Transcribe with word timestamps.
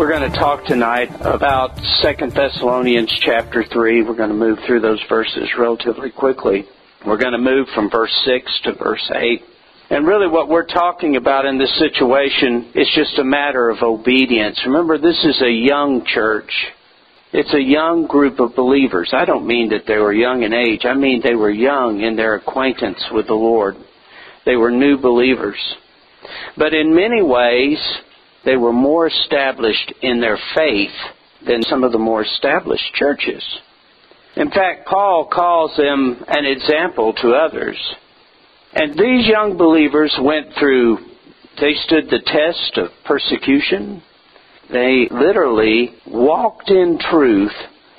We're 0.00 0.08
going 0.08 0.32
to 0.32 0.38
talk 0.38 0.64
tonight 0.64 1.10
about 1.20 1.78
Second 2.00 2.32
Thessalonians 2.32 3.14
chapter 3.20 3.66
3. 3.70 4.02
We're 4.02 4.16
going 4.16 4.30
to 4.30 4.34
move 4.34 4.58
through 4.66 4.80
those 4.80 5.02
verses 5.10 5.46
relatively 5.58 6.10
quickly. 6.10 6.64
We're 7.06 7.18
going 7.18 7.34
to 7.34 7.38
move 7.38 7.68
from 7.74 7.90
verse 7.90 8.10
6 8.24 8.60
to 8.64 8.72
verse 8.82 9.12
8. 9.14 9.42
And 9.90 10.06
really 10.06 10.26
what 10.26 10.48
we're 10.48 10.64
talking 10.64 11.16
about 11.16 11.44
in 11.44 11.58
this 11.58 11.78
situation 11.78 12.72
is 12.74 12.90
just 12.94 13.18
a 13.18 13.24
matter 13.24 13.68
of 13.68 13.82
obedience. 13.82 14.58
Remember, 14.64 14.96
this 14.96 15.22
is 15.22 15.42
a 15.42 15.52
young 15.52 16.02
church. 16.06 16.50
It's 17.34 17.52
a 17.52 17.60
young 17.60 18.06
group 18.06 18.40
of 18.40 18.56
believers. 18.56 19.10
I 19.12 19.26
don't 19.26 19.46
mean 19.46 19.68
that 19.68 19.84
they 19.86 19.98
were 19.98 20.14
young 20.14 20.44
in 20.44 20.54
age. 20.54 20.86
I 20.86 20.94
mean 20.94 21.20
they 21.22 21.34
were 21.34 21.50
young 21.50 22.00
in 22.00 22.16
their 22.16 22.36
acquaintance 22.36 23.04
with 23.12 23.26
the 23.26 23.34
Lord. 23.34 23.76
They 24.46 24.56
were 24.56 24.70
new 24.70 24.96
believers. 24.96 25.58
But 26.56 26.72
in 26.72 26.94
many 26.94 27.20
ways, 27.20 27.78
they 28.44 28.56
were 28.56 28.72
more 28.72 29.06
established 29.06 29.92
in 30.02 30.20
their 30.20 30.38
faith 30.54 30.94
than 31.46 31.62
some 31.62 31.84
of 31.84 31.92
the 31.92 31.98
more 31.98 32.22
established 32.22 32.94
churches. 32.94 33.44
In 34.36 34.50
fact, 34.50 34.86
Paul 34.86 35.28
calls 35.32 35.76
them 35.76 36.22
an 36.28 36.44
example 36.44 37.12
to 37.14 37.32
others. 37.32 37.76
And 38.72 38.92
these 38.92 39.26
young 39.26 39.56
believers 39.56 40.16
went 40.22 40.54
through, 40.58 40.98
they 41.60 41.74
stood 41.84 42.08
the 42.08 42.22
test 42.24 42.78
of 42.78 42.90
persecution. 43.04 44.02
They 44.72 45.08
literally 45.10 45.94
walked 46.06 46.70
in 46.70 46.98
truth 47.10 47.52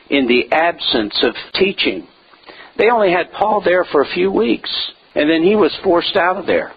in 0.10 0.28
the 0.28 0.52
absence 0.52 1.24
of 1.24 1.36
teaching. 1.56 2.08
They 2.78 2.90
only 2.90 3.12
had 3.12 3.34
Paul 3.34 3.62
there 3.64 3.84
for 3.92 4.02
a 4.02 4.14
few 4.14 4.32
weeks, 4.32 4.70
and 5.14 5.30
then 5.30 5.44
he 5.44 5.56
was 5.56 5.78
forced 5.84 6.16
out 6.16 6.38
of 6.38 6.46
there. 6.46 6.72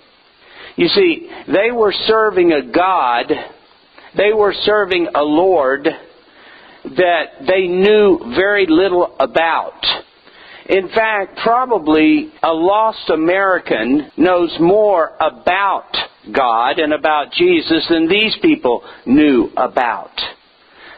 You 0.76 0.88
see, 0.88 1.30
they 1.46 1.70
were 1.70 1.92
serving 2.06 2.52
a 2.52 2.72
God, 2.72 3.32
they 4.16 4.32
were 4.32 4.54
serving 4.64 5.08
a 5.14 5.22
Lord 5.22 5.88
that 6.84 7.24
they 7.46 7.66
knew 7.66 8.18
very 8.36 8.66
little 8.68 9.16
about. 9.18 9.80
In 10.66 10.88
fact, 10.88 11.38
probably 11.42 12.32
a 12.42 12.52
lost 12.52 13.10
American 13.10 14.10
knows 14.16 14.54
more 14.60 15.12
about 15.20 15.90
God 16.34 16.78
and 16.78 16.92
about 16.92 17.32
Jesus 17.32 17.86
than 17.90 18.08
these 18.08 18.36
people 18.40 18.82
knew 19.04 19.50
about. 19.56 20.12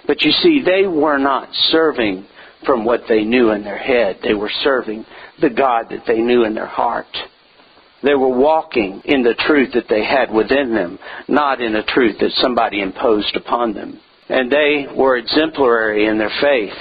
But 0.07 0.23
you 0.23 0.31
see, 0.31 0.63
they 0.65 0.87
were 0.87 1.19
not 1.19 1.49
serving 1.71 2.27
from 2.65 2.85
what 2.85 3.03
they 3.09 3.25
knew 3.25 3.51
in 3.51 3.65
their 3.65 3.79
head. 3.79 4.19
They 4.23 4.35
were 4.35 4.51
serving 4.63 5.05
the 5.41 5.51
God 5.51 5.87
that 5.91 6.05
they 6.07 6.19
knew 6.19 6.45
in 6.45 6.55
their 6.55 6.67
heart. 6.67 7.07
They 8.07 8.15
were 8.15 8.39
walking 8.39 9.03
in 9.05 9.25
the 9.25 9.35
truth 9.35 9.71
that 9.75 9.89
they 9.89 10.05
had 10.05 10.33
within 10.33 10.73
them, 10.73 10.97
not 11.27 11.61
in 11.61 11.75
a 11.75 11.83
truth 11.83 12.15
that 12.21 12.31
somebody 12.37 12.81
imposed 12.81 13.35
upon 13.35 13.75
them. 13.75 13.99
And 14.29 14.49
they 14.49 14.87
were 14.95 15.17
exemplary 15.17 16.07
in 16.07 16.17
their 16.17 16.31
faith. 16.41 16.73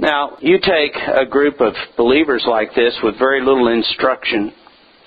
Now, 0.00 0.38
you 0.40 0.58
take 0.58 0.96
a 0.96 1.24
group 1.24 1.60
of 1.60 1.74
believers 1.96 2.44
like 2.48 2.74
this 2.74 2.98
with 3.00 3.16
very 3.16 3.44
little 3.44 3.68
instruction, 3.68 4.52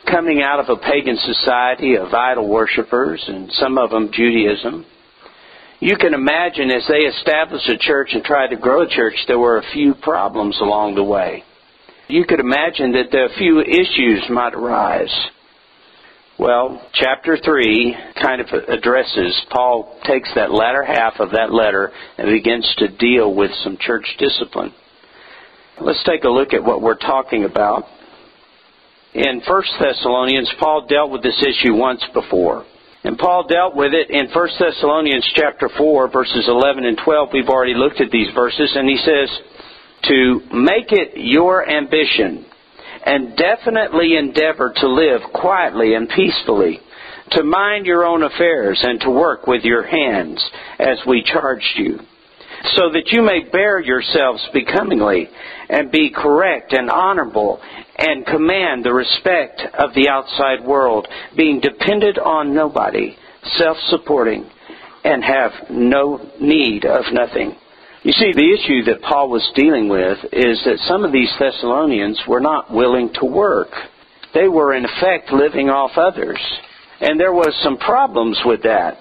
coming 0.09 0.41
out 0.41 0.61
of 0.61 0.69
a 0.69 0.79
pagan 0.79 1.17
society 1.17 1.95
of 1.95 2.13
idol 2.13 2.47
worshippers, 2.47 3.21
and 3.27 3.51
some 3.51 3.77
of 3.77 3.89
them 3.89 4.11
Judaism. 4.13 4.85
You 5.81 5.97
can 5.97 6.13
imagine 6.13 6.71
as 6.71 6.87
they 6.87 6.99
established 6.99 7.67
a 7.67 7.77
church 7.77 8.11
and 8.13 8.23
tried 8.23 8.51
to 8.51 8.55
grow 8.55 8.83
a 8.83 8.89
church, 8.89 9.15
there 9.27 9.39
were 9.39 9.57
a 9.57 9.73
few 9.73 9.93
problems 9.93 10.57
along 10.61 10.95
the 10.95 11.03
way. 11.03 11.43
You 12.07 12.25
could 12.25 12.39
imagine 12.39 12.91
that 12.93 13.15
a 13.15 13.37
few 13.37 13.61
issues 13.61 14.23
might 14.29 14.53
arise. 14.53 15.13
Well, 16.37 16.81
chapter 16.93 17.37
3 17.37 17.95
kind 18.21 18.41
of 18.41 18.47
addresses, 18.67 19.39
Paul 19.51 19.99
takes 20.05 20.29
that 20.35 20.51
latter 20.51 20.83
half 20.83 21.19
of 21.19 21.31
that 21.31 21.53
letter 21.53 21.91
and 22.17 22.27
begins 22.29 22.67
to 22.79 22.87
deal 22.89 23.33
with 23.33 23.51
some 23.63 23.77
church 23.79 24.05
discipline. 24.17 24.73
Let's 25.79 26.03
take 26.03 26.23
a 26.23 26.29
look 26.29 26.53
at 26.53 26.63
what 26.63 26.81
we're 26.81 26.97
talking 26.97 27.45
about. 27.45 27.85
In 29.13 29.41
1 29.45 29.63
Thessalonians, 29.79 30.51
Paul 30.59 30.87
dealt 30.87 31.11
with 31.11 31.23
this 31.23 31.41
issue 31.41 31.75
once 31.75 32.03
before. 32.13 32.65
And 33.03 33.17
Paul 33.17 33.45
dealt 33.47 33.75
with 33.75 33.93
it 33.93 34.09
in 34.09 34.31
1 34.31 34.49
Thessalonians 34.59 35.29
chapter 35.35 35.69
4 35.77 36.09
verses 36.09 36.45
11 36.47 36.85
and 36.85 36.97
12. 37.03 37.29
We've 37.31 37.49
already 37.49 37.75
looked 37.75 38.01
at 38.01 38.11
these 38.11 38.33
verses 38.33 38.71
and 38.75 38.89
he 38.89 38.97
says 38.97 39.29
to 40.03 40.41
make 40.51 40.91
it 40.91 41.13
your 41.15 41.69
ambition 41.69 42.45
and 43.05 43.35
definitely 43.35 44.15
endeavor 44.15 44.73
to 44.75 44.87
live 44.87 45.21
quietly 45.33 45.93
and 45.93 46.09
peacefully, 46.09 46.79
to 47.31 47.43
mind 47.43 47.85
your 47.85 48.05
own 48.05 48.23
affairs 48.23 48.79
and 48.81 48.99
to 49.01 49.09
work 49.09 49.47
with 49.47 49.63
your 49.63 49.83
hands 49.85 50.43
as 50.79 50.97
we 51.07 51.23
charged 51.23 51.73
you, 51.75 51.99
so 52.75 52.89
that 52.91 53.11
you 53.11 53.21
may 53.21 53.43
bear 53.51 53.79
yourselves 53.79 54.41
becomingly 54.53 55.27
and 55.69 55.91
be 55.91 56.09
correct 56.09 56.73
and 56.73 56.89
honorable 56.89 57.59
and 57.97 58.25
command 58.25 58.83
the 58.83 58.93
respect 58.93 59.61
of 59.73 59.93
the 59.93 60.09
outside 60.09 60.63
world, 60.65 61.07
being 61.35 61.59
dependent 61.59 62.17
on 62.17 62.53
nobody, 62.53 63.15
self-supporting, 63.57 64.49
and 65.03 65.23
have 65.23 65.51
no 65.69 66.31
need 66.39 66.85
of 66.85 67.03
nothing. 67.11 67.55
You 68.03 68.11
see, 68.11 68.33
the 68.33 68.53
issue 68.53 68.83
that 68.91 69.01
Paul 69.01 69.29
was 69.29 69.49
dealing 69.55 69.87
with 69.87 70.17
is 70.33 70.61
that 70.65 70.79
some 70.87 71.05
of 71.05 71.13
these 71.13 71.33
Thessalonians 71.39 72.21
were 72.27 72.41
not 72.41 72.69
willing 72.69 73.09
to 73.21 73.25
work. 73.25 73.69
They 74.33 74.49
were, 74.49 74.73
in 74.73 74.83
effect, 74.83 75.31
living 75.31 75.69
off 75.69 75.91
others. 75.95 76.39
And 76.99 77.17
there 77.17 77.31
was 77.31 77.57
some 77.63 77.77
problems 77.77 78.39
with 78.45 78.63
that 78.63 78.97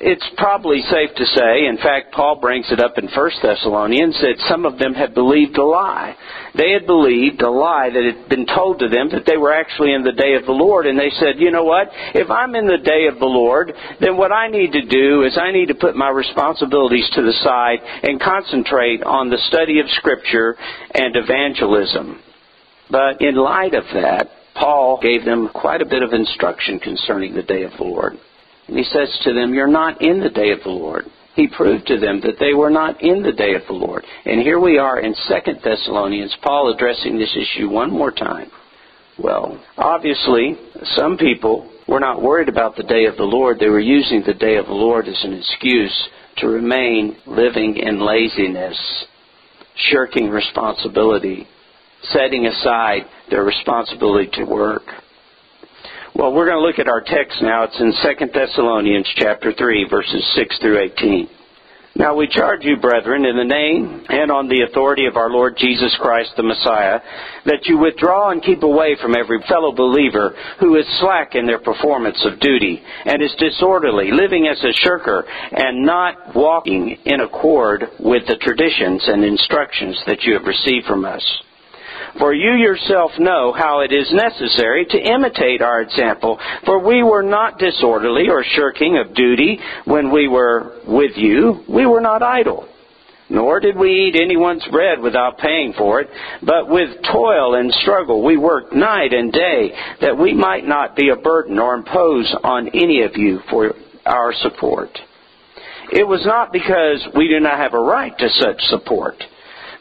it's 0.00 0.26
probably 0.38 0.80
safe 0.88 1.14
to 1.14 1.26
say, 1.26 1.66
in 1.66 1.76
fact, 1.76 2.12
Paul 2.12 2.40
brings 2.40 2.64
it 2.72 2.80
up 2.80 2.96
in 2.96 3.04
1 3.04 3.30
Thessalonians, 3.42 4.16
that 4.22 4.42
some 4.48 4.64
of 4.64 4.78
them 4.78 4.94
had 4.94 5.12
believed 5.12 5.58
a 5.58 5.64
lie. 5.64 6.16
They 6.56 6.72
had 6.72 6.86
believed 6.86 7.42
a 7.42 7.50
lie 7.50 7.90
that 7.90 8.02
had 8.02 8.28
been 8.28 8.46
told 8.46 8.78
to 8.78 8.88
them 8.88 9.10
that 9.12 9.26
they 9.26 9.36
were 9.36 9.52
actually 9.52 9.92
in 9.92 10.02
the 10.02 10.16
day 10.16 10.34
of 10.40 10.46
the 10.46 10.56
Lord, 10.56 10.86
and 10.86 10.98
they 10.98 11.10
said, 11.20 11.36
you 11.36 11.50
know 11.50 11.64
what? 11.64 11.88
If 12.14 12.30
I'm 12.30 12.54
in 12.54 12.66
the 12.66 12.80
day 12.82 13.08
of 13.12 13.18
the 13.18 13.28
Lord, 13.28 13.72
then 14.00 14.16
what 14.16 14.32
I 14.32 14.48
need 14.48 14.72
to 14.72 14.88
do 14.88 15.22
is 15.24 15.36
I 15.36 15.52
need 15.52 15.68
to 15.68 15.74
put 15.74 15.94
my 15.94 16.08
responsibilities 16.08 17.08
to 17.12 17.22
the 17.22 17.36
side 17.44 17.80
and 18.02 18.18
concentrate 18.18 19.02
on 19.02 19.28
the 19.28 19.38
study 19.48 19.80
of 19.80 19.90
Scripture 20.00 20.56
and 20.94 21.14
evangelism. 21.14 22.22
But 22.90 23.20
in 23.20 23.36
light 23.36 23.74
of 23.74 23.84
that, 23.92 24.30
Paul 24.54 24.98
gave 25.00 25.26
them 25.26 25.50
quite 25.52 25.82
a 25.82 25.86
bit 25.86 26.02
of 26.02 26.14
instruction 26.14 26.80
concerning 26.80 27.34
the 27.34 27.42
day 27.42 27.64
of 27.64 27.72
the 27.76 27.84
Lord. 27.84 28.18
And 28.70 28.78
he 28.78 28.84
says 28.84 29.18
to 29.24 29.34
them, 29.34 29.52
You're 29.52 29.66
not 29.66 30.00
in 30.00 30.20
the 30.20 30.30
day 30.30 30.52
of 30.52 30.62
the 30.62 30.70
Lord. 30.70 31.06
He 31.34 31.48
proved 31.48 31.88
to 31.88 31.98
them 31.98 32.20
that 32.20 32.38
they 32.38 32.54
were 32.54 32.70
not 32.70 33.02
in 33.02 33.20
the 33.20 33.32
day 33.32 33.54
of 33.54 33.62
the 33.66 33.72
Lord. 33.72 34.04
And 34.24 34.40
here 34.40 34.60
we 34.60 34.78
are 34.78 35.00
in 35.00 35.12
Second 35.26 35.58
Thessalonians, 35.64 36.36
Paul 36.40 36.72
addressing 36.72 37.18
this 37.18 37.36
issue 37.36 37.68
one 37.68 37.90
more 37.90 38.12
time. 38.12 38.48
Well, 39.18 39.60
obviously, 39.76 40.56
some 40.94 41.16
people 41.16 41.68
were 41.88 41.98
not 41.98 42.22
worried 42.22 42.48
about 42.48 42.76
the 42.76 42.84
day 42.84 43.06
of 43.06 43.16
the 43.16 43.24
Lord. 43.24 43.58
They 43.58 43.68
were 43.68 43.80
using 43.80 44.22
the 44.24 44.34
day 44.34 44.56
of 44.56 44.66
the 44.66 44.72
Lord 44.72 45.08
as 45.08 45.24
an 45.24 45.34
excuse 45.34 46.08
to 46.36 46.46
remain 46.46 47.16
living 47.26 47.76
in 47.76 47.98
laziness, 47.98 48.78
shirking 49.90 50.30
responsibility, 50.30 51.48
setting 52.04 52.46
aside 52.46 53.02
their 53.30 53.42
responsibility 53.42 54.30
to 54.34 54.44
work. 54.44 54.84
Well, 56.14 56.34
we're 56.34 56.46
going 56.46 56.58
to 56.58 56.66
look 56.66 56.80
at 56.80 56.88
our 56.88 57.02
text 57.02 57.38
now. 57.40 57.62
It's 57.62 57.78
in 57.78 57.92
2 57.92 58.26
Thessalonians 58.34 59.08
chapter 59.16 59.52
3 59.52 59.86
verses 59.88 60.32
6 60.34 60.58
through 60.58 60.80
18. 60.80 61.28
Now 61.94 62.16
we 62.16 62.26
charge 62.26 62.64
you, 62.64 62.76
brethren, 62.78 63.24
in 63.24 63.36
the 63.36 63.44
name 63.44 64.04
and 64.08 64.30
on 64.30 64.48
the 64.48 64.62
authority 64.68 65.06
of 65.06 65.16
our 65.16 65.30
Lord 65.30 65.56
Jesus 65.56 65.96
Christ 66.00 66.32
the 66.36 66.42
Messiah, 66.42 67.00
that 67.46 67.66
you 67.66 67.78
withdraw 67.78 68.30
and 68.30 68.42
keep 68.42 68.62
away 68.62 68.96
from 69.00 69.14
every 69.16 69.40
fellow 69.48 69.72
believer 69.72 70.34
who 70.58 70.76
is 70.76 70.86
slack 70.98 71.34
in 71.34 71.46
their 71.46 71.60
performance 71.60 72.20
of 72.24 72.40
duty, 72.40 72.82
and 73.04 73.22
is 73.22 73.34
disorderly, 73.38 74.10
living 74.10 74.48
as 74.48 74.62
a 74.64 74.72
shirker, 74.72 75.24
and 75.52 75.84
not 75.84 76.34
walking 76.34 76.96
in 77.04 77.20
accord 77.20 77.84
with 78.00 78.26
the 78.26 78.36
traditions 78.36 79.02
and 79.06 79.24
instructions 79.24 80.00
that 80.06 80.22
you 80.22 80.34
have 80.34 80.44
received 80.44 80.86
from 80.86 81.04
us. 81.04 81.24
For 82.18 82.34
you 82.34 82.52
yourself 82.52 83.12
know 83.18 83.52
how 83.52 83.80
it 83.80 83.92
is 83.92 84.12
necessary 84.12 84.84
to 84.86 84.98
imitate 84.98 85.62
our 85.62 85.80
example. 85.80 86.38
For 86.64 86.84
we 86.84 87.02
were 87.02 87.22
not 87.22 87.58
disorderly 87.58 88.28
or 88.28 88.44
shirking 88.44 88.98
of 88.98 89.14
duty 89.14 89.60
when 89.84 90.10
we 90.10 90.28
were 90.28 90.80
with 90.86 91.12
you. 91.16 91.64
We 91.68 91.86
were 91.86 92.00
not 92.00 92.22
idle. 92.22 92.66
Nor 93.28 93.60
did 93.60 93.76
we 93.76 94.08
eat 94.08 94.20
anyone's 94.20 94.66
bread 94.72 95.00
without 95.00 95.38
paying 95.38 95.72
for 95.78 96.00
it, 96.00 96.10
but 96.42 96.68
with 96.68 96.90
toil 97.12 97.54
and 97.54 97.72
struggle 97.74 98.24
we 98.24 98.36
worked 98.36 98.72
night 98.72 99.12
and 99.12 99.32
day 99.32 99.72
that 100.00 100.18
we 100.18 100.34
might 100.34 100.66
not 100.66 100.96
be 100.96 101.10
a 101.10 101.16
burden 101.16 101.60
or 101.60 101.74
impose 101.74 102.34
on 102.42 102.68
any 102.74 103.02
of 103.02 103.16
you 103.16 103.38
for 103.48 103.72
our 104.04 104.32
support. 104.32 104.90
It 105.92 106.06
was 106.06 106.26
not 106.26 106.52
because 106.52 107.06
we 107.14 107.28
do 107.28 107.38
not 107.38 107.58
have 107.58 107.74
a 107.74 107.78
right 107.78 108.16
to 108.18 108.28
such 108.40 108.60
support 108.62 109.22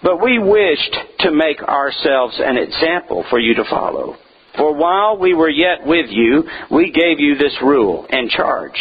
but 0.04 0.22
we 0.22 0.40
wished 0.40 0.96
to 1.20 1.32
make 1.32 1.62
ourselves 1.62 2.40
an 2.40 2.58
example 2.58 3.26
for 3.30 3.40
you 3.40 3.56
to 3.56 3.66
follow. 3.70 4.16
For 4.58 4.76
while 4.76 5.18
we 5.18 5.34
were 5.34 5.50
yet 5.50 5.86
with 5.86 6.08
you, 6.10 6.44
we 6.72 6.92
gave 6.92 7.20
you 7.20 7.36
this 7.36 7.56
rule 7.62 8.06
and 8.10 8.30
charge. 8.30 8.76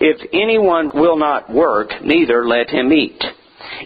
If 0.00 0.28
anyone 0.32 0.90
will 0.94 1.16
not 1.16 1.50
work, 1.50 1.90
neither 2.02 2.46
let 2.46 2.70
him 2.70 2.92
eat. 2.92 3.22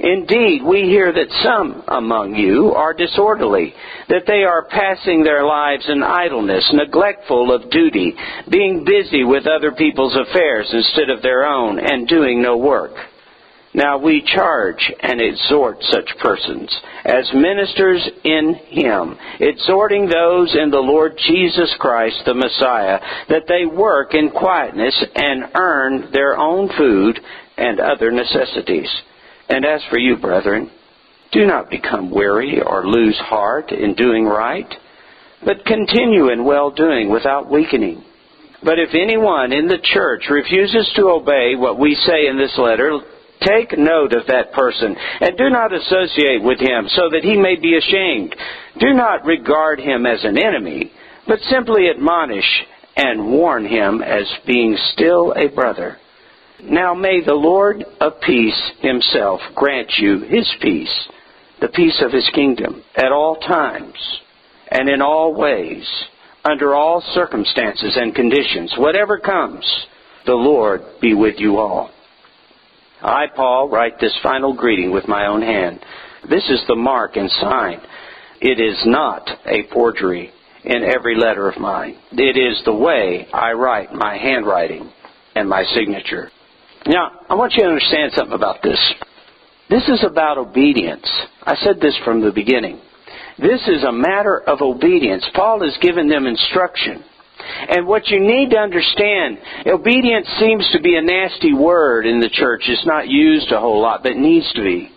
Indeed, 0.00 0.62
we 0.64 0.82
hear 0.82 1.12
that 1.12 1.30
some 1.42 1.82
among 1.88 2.34
you 2.34 2.72
are 2.74 2.92
disorderly, 2.92 3.72
that 4.08 4.24
they 4.26 4.42
are 4.44 4.68
passing 4.68 5.22
their 5.22 5.44
lives 5.44 5.88
in 5.88 6.02
idleness, 6.02 6.68
neglectful 6.72 7.52
of 7.52 7.70
duty, 7.70 8.14
being 8.50 8.84
busy 8.84 9.24
with 9.24 9.46
other 9.46 9.72
people's 9.72 10.16
affairs 10.16 10.68
instead 10.72 11.10
of 11.10 11.22
their 11.22 11.46
own, 11.46 11.78
and 11.78 12.08
doing 12.08 12.42
no 12.42 12.56
work. 12.56 12.92
Now 13.74 13.98
we 13.98 14.22
charge 14.34 14.80
and 15.00 15.20
exhort 15.20 15.78
such 15.82 16.08
persons 16.20 16.74
as 17.04 17.28
ministers 17.34 18.08
in 18.24 18.54
Him, 18.68 19.16
exhorting 19.40 20.08
those 20.08 20.56
in 20.56 20.70
the 20.70 20.78
Lord 20.78 21.18
Jesus 21.26 21.74
Christ 21.78 22.22
the 22.24 22.34
Messiah, 22.34 22.98
that 23.28 23.46
they 23.46 23.66
work 23.66 24.14
in 24.14 24.30
quietness 24.30 25.04
and 25.14 25.50
earn 25.54 26.10
their 26.12 26.36
own 26.38 26.70
food 26.78 27.20
and 27.56 27.78
other 27.78 28.10
necessities. 28.10 28.88
And 29.48 29.64
as 29.64 29.82
for 29.90 29.98
you, 29.98 30.16
brethren, 30.16 30.70
do 31.32 31.46
not 31.46 31.70
become 31.70 32.10
weary 32.10 32.60
or 32.62 32.86
lose 32.86 33.18
heart 33.18 33.70
in 33.70 33.94
doing 33.94 34.24
right, 34.24 34.72
but 35.44 35.66
continue 35.66 36.30
in 36.30 36.44
well 36.44 36.70
doing 36.70 37.10
without 37.10 37.50
weakening. 37.50 38.02
But 38.62 38.78
if 38.78 38.90
anyone 38.94 39.52
in 39.52 39.68
the 39.68 39.78
church 39.92 40.24
refuses 40.30 40.90
to 40.96 41.10
obey 41.10 41.54
what 41.54 41.78
we 41.78 41.94
say 42.06 42.26
in 42.26 42.38
this 42.38 42.56
letter, 42.58 42.98
Take 43.40 43.78
note 43.78 44.12
of 44.12 44.26
that 44.26 44.52
person 44.52 44.96
and 45.20 45.36
do 45.36 45.50
not 45.50 45.72
associate 45.72 46.42
with 46.42 46.60
him 46.60 46.88
so 46.88 47.08
that 47.10 47.22
he 47.22 47.36
may 47.36 47.56
be 47.56 47.76
ashamed. 47.76 48.34
Do 48.80 48.94
not 48.94 49.24
regard 49.24 49.80
him 49.80 50.06
as 50.06 50.24
an 50.24 50.38
enemy, 50.38 50.92
but 51.26 51.38
simply 51.50 51.88
admonish 51.88 52.64
and 52.96 53.30
warn 53.30 53.64
him 53.64 54.02
as 54.02 54.26
being 54.46 54.76
still 54.92 55.32
a 55.36 55.48
brother. 55.48 55.98
Now 56.62 56.94
may 56.94 57.20
the 57.24 57.34
Lord 57.34 57.84
of 58.00 58.20
peace 58.20 58.60
himself 58.80 59.40
grant 59.54 59.92
you 59.98 60.20
his 60.22 60.48
peace, 60.60 61.08
the 61.60 61.68
peace 61.68 62.02
of 62.04 62.12
his 62.12 62.28
kingdom, 62.34 62.82
at 62.96 63.12
all 63.12 63.36
times 63.36 63.94
and 64.70 64.88
in 64.88 65.00
all 65.00 65.34
ways, 65.34 65.86
under 66.44 66.74
all 66.74 67.02
circumstances 67.14 67.96
and 67.96 68.14
conditions, 68.14 68.74
whatever 68.76 69.18
comes, 69.18 69.64
the 70.26 70.34
Lord 70.34 70.82
be 71.00 71.14
with 71.14 71.36
you 71.38 71.58
all. 71.58 71.90
I, 73.02 73.26
Paul, 73.34 73.68
write 73.68 74.00
this 74.00 74.16
final 74.22 74.54
greeting 74.54 74.90
with 74.92 75.08
my 75.08 75.26
own 75.26 75.42
hand. 75.42 75.80
This 76.28 76.48
is 76.48 76.62
the 76.66 76.74
mark 76.74 77.16
and 77.16 77.30
sign. 77.30 77.80
It 78.40 78.60
is 78.60 78.80
not 78.86 79.28
a 79.46 79.68
forgery 79.72 80.32
in 80.64 80.84
every 80.84 81.16
letter 81.16 81.48
of 81.48 81.60
mine. 81.60 81.96
It 82.12 82.36
is 82.36 82.62
the 82.64 82.74
way 82.74 83.26
I 83.32 83.52
write 83.52 83.92
my 83.92 84.16
handwriting 84.16 84.90
and 85.34 85.48
my 85.48 85.64
signature. 85.74 86.30
Now, 86.86 87.20
I 87.28 87.34
want 87.34 87.54
you 87.54 87.62
to 87.62 87.68
understand 87.68 88.12
something 88.14 88.34
about 88.34 88.62
this. 88.62 88.78
This 89.70 89.88
is 89.88 90.04
about 90.04 90.38
obedience. 90.38 91.08
I 91.42 91.54
said 91.56 91.80
this 91.80 91.96
from 92.04 92.22
the 92.22 92.32
beginning. 92.32 92.80
This 93.38 93.60
is 93.68 93.84
a 93.84 93.92
matter 93.92 94.40
of 94.40 94.62
obedience. 94.62 95.24
Paul 95.34 95.62
has 95.62 95.76
given 95.80 96.08
them 96.08 96.26
instruction. 96.26 97.04
And 97.68 97.86
what 97.86 98.08
you 98.08 98.20
need 98.20 98.50
to 98.50 98.58
understand, 98.58 99.38
obedience 99.66 100.26
seems 100.38 100.68
to 100.72 100.80
be 100.80 100.96
a 100.96 101.02
nasty 101.02 101.54
word 101.54 102.06
in 102.06 102.20
the 102.20 102.30
church. 102.30 102.62
It's 102.66 102.86
not 102.86 103.08
used 103.08 103.52
a 103.52 103.60
whole 103.60 103.80
lot, 103.80 104.02
but 104.02 104.12
it 104.12 104.18
needs 104.18 104.50
to 104.54 104.62
be. 104.62 104.90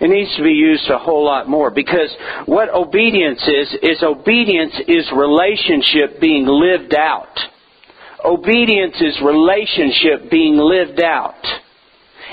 It 0.00 0.08
needs 0.08 0.34
to 0.36 0.42
be 0.42 0.50
used 0.50 0.88
a 0.90 0.98
whole 0.98 1.24
lot 1.24 1.48
more 1.48 1.70
because 1.70 2.12
what 2.46 2.68
obedience 2.74 3.40
is, 3.46 3.76
is 3.82 4.02
obedience 4.02 4.74
is 4.88 5.10
relationship 5.14 6.20
being 6.20 6.46
lived 6.46 6.94
out. 6.94 7.38
Obedience 8.24 8.96
is 9.00 9.20
relationship 9.24 10.30
being 10.30 10.56
lived 10.56 11.00
out. 11.00 11.40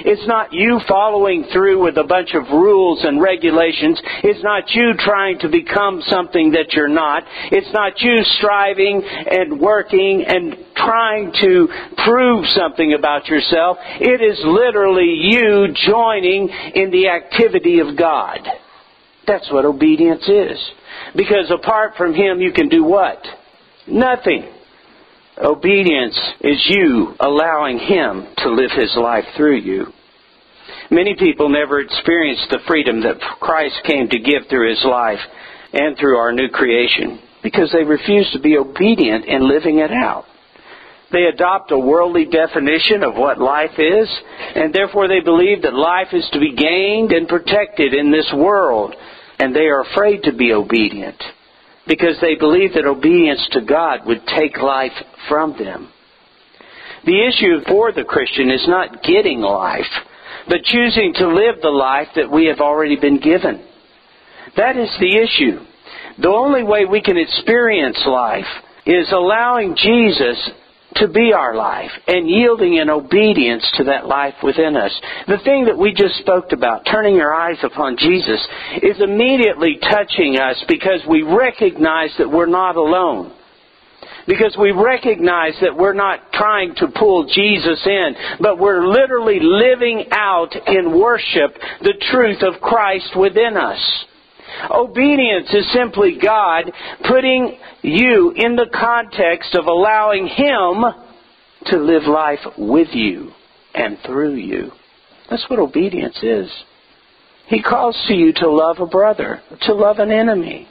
It's 0.05 0.27
not 0.27 0.53
you 0.53 0.79
following 0.87 1.45
through 1.51 1.83
with 1.83 1.97
a 1.97 2.03
bunch 2.03 2.33
of 2.33 2.43
rules 2.49 3.03
and 3.03 3.21
regulations. 3.21 3.99
It's 4.23 4.43
not 4.43 4.71
you 4.71 4.93
trying 4.97 5.39
to 5.39 5.49
become 5.49 6.01
something 6.07 6.51
that 6.51 6.73
you're 6.73 6.87
not. 6.87 7.23
It's 7.51 7.71
not 7.73 7.99
you 8.01 8.23
striving 8.37 9.03
and 9.03 9.59
working 9.59 10.23
and 10.27 10.57
trying 10.75 11.33
to 11.41 11.67
prove 12.05 12.45
something 12.47 12.93
about 12.93 13.27
yourself. 13.27 13.77
It 13.99 14.21
is 14.21 14.39
literally 14.45 15.13
you 15.19 15.73
joining 15.73 16.49
in 16.75 16.91
the 16.91 17.09
activity 17.09 17.79
of 17.79 17.97
God. 17.97 18.39
That's 19.27 19.51
what 19.51 19.65
obedience 19.65 20.27
is. 20.27 20.59
Because 21.15 21.51
apart 21.51 21.93
from 21.97 22.13
Him, 22.13 22.41
you 22.41 22.51
can 22.51 22.69
do 22.69 22.83
what? 22.83 23.19
Nothing. 23.87 24.49
Obedience 25.41 26.19
is 26.41 26.65
you 26.69 27.15
allowing 27.19 27.79
Him 27.79 28.27
to 28.39 28.49
live 28.49 28.71
His 28.75 28.93
life 28.97 29.23
through 29.37 29.59
you. 29.59 29.87
Many 30.91 31.15
people 31.17 31.47
never 31.47 31.79
experience 31.79 32.45
the 32.49 32.59
freedom 32.67 33.01
that 33.03 33.21
Christ 33.39 33.75
came 33.85 34.09
to 34.09 34.19
give 34.19 34.49
through 34.49 34.69
His 34.69 34.83
life 34.83 35.19
and 35.71 35.97
through 35.97 36.17
our 36.17 36.33
new 36.33 36.49
creation 36.49 37.21
because 37.41 37.71
they 37.71 37.83
refuse 37.83 38.29
to 38.33 38.39
be 38.41 38.57
obedient 38.57 39.25
in 39.25 39.47
living 39.47 39.79
it 39.79 39.91
out. 39.91 40.25
They 41.13 41.23
adopt 41.23 41.71
a 41.71 41.79
worldly 41.79 42.25
definition 42.25 43.03
of 43.03 43.15
what 43.15 43.39
life 43.39 43.79
is, 43.79 44.09
and 44.55 44.73
therefore 44.73 45.07
they 45.07 45.21
believe 45.21 45.61
that 45.61 45.73
life 45.73 46.09
is 46.11 46.27
to 46.33 46.39
be 46.39 46.53
gained 46.53 47.13
and 47.13 47.29
protected 47.29 47.93
in 47.93 48.11
this 48.11 48.29
world, 48.35 48.93
and 49.39 49.55
they 49.55 49.67
are 49.67 49.81
afraid 49.81 50.23
to 50.23 50.33
be 50.33 50.51
obedient 50.51 51.23
because 51.89 52.15
they 52.21 52.35
believe 52.35 52.73
that 52.73 52.85
obedience 52.85 53.45
to 53.51 53.61
God 53.61 54.05
would 54.05 54.21
take 54.27 54.57
life 54.57 54.93
from 55.27 55.57
them. 55.57 55.91
The 57.05 57.27
issue 57.27 57.65
for 57.67 57.91
the 57.91 58.03
Christian 58.03 58.51
is 58.51 58.63
not 58.67 59.01
getting 59.01 59.39
life, 59.39 59.89
but 60.47 60.63
choosing 60.63 61.13
to 61.15 61.27
live 61.27 61.55
the 61.61 61.69
life 61.69 62.07
that 62.15 62.31
we 62.31 62.45
have 62.45 62.59
already 62.59 62.95
been 62.95 63.19
given. 63.19 63.65
That 64.55 64.77
is 64.77 64.89
the 64.99 65.17
issue. 65.17 65.65
The 66.21 66.29
only 66.29 66.63
way 66.63 66.85
we 66.85 67.01
can 67.01 67.17
experience 67.17 67.99
life 68.05 68.45
is 68.85 69.11
allowing 69.11 69.75
Jesus 69.75 70.51
to 70.95 71.07
be 71.07 71.33
our 71.33 71.55
life 71.55 71.91
and 72.07 72.29
yielding 72.29 72.75
in 72.75 72.89
obedience 72.89 73.65
to 73.75 73.83
that 73.85 74.07
life 74.07 74.35
within 74.43 74.75
us. 74.75 74.91
The 75.27 75.37
thing 75.43 75.65
that 75.65 75.77
we 75.77 75.93
just 75.93 76.15
spoke 76.19 76.51
about, 76.51 76.85
turning 76.89 77.19
our 77.19 77.33
eyes 77.33 77.57
upon 77.63 77.97
Jesus, 77.97 78.45
is 78.81 78.99
immediately 78.99 79.77
touching 79.81 80.37
us 80.37 80.63
because 80.67 81.01
we 81.07 81.21
recognize 81.21 82.09
that 82.17 82.29
we're 82.29 82.47
not 82.47 82.75
alone. 82.75 83.33
Because 84.27 84.55
we 84.59 84.71
recognize 84.71 85.53
that 85.61 85.75
we're 85.75 85.93
not 85.93 86.31
trying 86.33 86.75
to 86.75 86.87
pull 86.87 87.25
Jesus 87.25 87.81
in, 87.85 88.15
but 88.39 88.59
we're 88.59 88.87
literally 88.87 89.39
living 89.41 90.05
out 90.11 90.55
in 90.67 90.99
worship 90.99 91.55
the 91.81 91.95
truth 92.11 92.43
of 92.43 92.61
Christ 92.61 93.15
within 93.17 93.57
us. 93.57 94.05
Obedience 94.71 95.47
is 95.53 95.71
simply 95.73 96.17
God 96.21 96.71
putting 97.07 97.57
you 97.81 98.33
in 98.35 98.55
the 98.55 98.69
context 98.73 99.55
of 99.55 99.65
allowing 99.65 100.27
Him 100.27 100.85
to 101.65 101.77
live 101.77 102.03
life 102.03 102.39
with 102.57 102.89
you 102.93 103.31
and 103.73 103.97
through 104.05 104.35
you. 104.35 104.71
That's 105.29 105.45
what 105.49 105.59
obedience 105.59 106.17
is. 106.23 106.49
He 107.47 107.61
calls 107.61 107.97
to 108.07 108.13
you 108.13 108.33
to 108.33 108.49
love 108.49 108.77
a 108.79 108.85
brother, 108.85 109.41
to 109.61 109.73
love 109.73 109.99
an 109.99 110.11
enemy. 110.11 110.67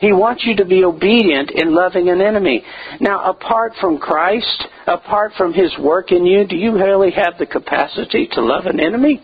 He 0.00 0.12
wants 0.12 0.44
you 0.46 0.56
to 0.56 0.64
be 0.64 0.82
obedient 0.82 1.50
in 1.50 1.74
loving 1.74 2.08
an 2.08 2.22
enemy. 2.22 2.64
Now, 3.00 3.30
apart 3.30 3.72
from 3.80 3.98
Christ, 3.98 4.66
apart 4.86 5.32
from 5.36 5.52
His 5.52 5.70
work 5.78 6.10
in 6.10 6.24
you, 6.24 6.46
do 6.46 6.56
you 6.56 6.72
really 6.72 7.10
have 7.10 7.34
the 7.38 7.44
capacity 7.44 8.26
to 8.32 8.40
love 8.40 8.64
an 8.64 8.80
enemy? 8.80 9.20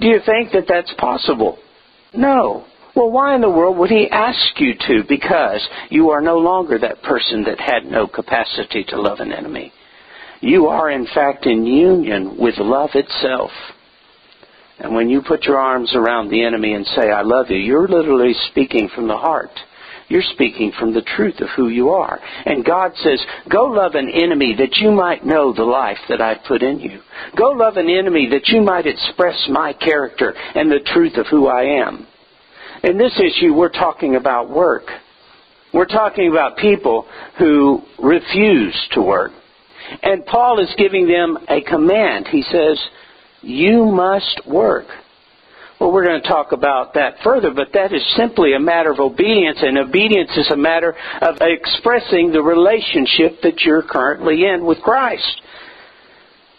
Do 0.00 0.08
you 0.08 0.18
think 0.26 0.50
that 0.52 0.64
that's 0.68 0.92
possible? 0.98 1.58
No. 2.12 2.66
Well, 2.94 3.10
why 3.10 3.34
in 3.34 3.40
the 3.40 3.50
world 3.50 3.78
would 3.78 3.90
He 3.90 4.08
ask 4.10 4.60
you 4.60 4.74
to? 4.74 5.02
Because 5.08 5.66
you 5.90 6.10
are 6.10 6.20
no 6.20 6.38
longer 6.38 6.78
that 6.78 7.02
person 7.02 7.44
that 7.44 7.58
had 7.58 7.84
no 7.84 8.06
capacity 8.06 8.84
to 8.88 9.00
love 9.00 9.20
an 9.20 9.32
enemy. 9.32 9.72
You 10.40 10.66
are, 10.66 10.90
in 10.90 11.06
fact, 11.06 11.46
in 11.46 11.64
union 11.64 12.36
with 12.38 12.58
love 12.58 12.90
itself. 12.94 13.50
And 14.78 14.94
when 14.94 15.08
you 15.08 15.22
put 15.22 15.44
your 15.44 15.58
arms 15.58 15.94
around 15.94 16.28
the 16.28 16.44
enemy 16.44 16.74
and 16.74 16.84
say, 16.84 17.10
I 17.10 17.22
love 17.22 17.46
you, 17.48 17.56
you're 17.56 17.88
literally 17.88 18.34
speaking 18.50 18.90
from 18.94 19.06
the 19.06 19.16
heart. 19.16 19.52
You're 20.08 20.22
speaking 20.34 20.72
from 20.78 20.92
the 20.92 21.02
truth 21.16 21.40
of 21.40 21.48
who 21.56 21.68
you 21.68 21.90
are. 21.90 22.18
And 22.44 22.64
God 22.64 22.92
says, 22.96 23.24
Go 23.50 23.66
love 23.66 23.94
an 23.94 24.10
enemy 24.10 24.54
that 24.58 24.76
you 24.76 24.90
might 24.90 25.24
know 25.24 25.54
the 25.54 25.62
life 25.62 25.98
that 26.08 26.20
I've 26.20 26.44
put 26.46 26.62
in 26.62 26.80
you. 26.80 27.00
Go 27.38 27.50
love 27.50 27.76
an 27.76 27.88
enemy 27.88 28.28
that 28.30 28.48
you 28.48 28.60
might 28.60 28.86
express 28.86 29.48
my 29.48 29.72
character 29.72 30.34
and 30.54 30.70
the 30.70 30.80
truth 30.92 31.16
of 31.16 31.26
who 31.28 31.46
I 31.46 31.62
am. 31.86 32.06
In 32.82 32.98
this 32.98 33.18
issue, 33.18 33.54
we're 33.54 33.68
talking 33.68 34.16
about 34.16 34.50
work. 34.50 34.84
We're 35.72 35.86
talking 35.86 36.30
about 36.30 36.56
people 36.56 37.06
who 37.38 37.82
refuse 38.02 38.88
to 38.92 39.02
work. 39.02 39.32
And 40.02 40.26
Paul 40.26 40.60
is 40.60 40.72
giving 40.76 41.06
them 41.06 41.38
a 41.48 41.60
command. 41.62 42.26
He 42.30 42.42
says, 42.42 42.78
You 43.40 43.84
must 43.86 44.42
work. 44.46 44.86
Well, 45.78 45.92
we're 45.92 46.04
going 46.04 46.22
to 46.22 46.28
talk 46.28 46.52
about 46.52 46.94
that 46.94 47.14
further, 47.24 47.50
but 47.52 47.68
that 47.74 47.92
is 47.92 48.02
simply 48.16 48.54
a 48.54 48.60
matter 48.60 48.92
of 48.92 49.00
obedience, 49.00 49.58
and 49.60 49.78
obedience 49.78 50.30
is 50.36 50.48
a 50.52 50.56
matter 50.56 50.94
of 51.20 51.38
expressing 51.40 52.30
the 52.30 52.42
relationship 52.42 53.40
that 53.42 53.62
you're 53.62 53.82
currently 53.82 54.44
in 54.44 54.64
with 54.64 54.78
Christ. 54.80 55.40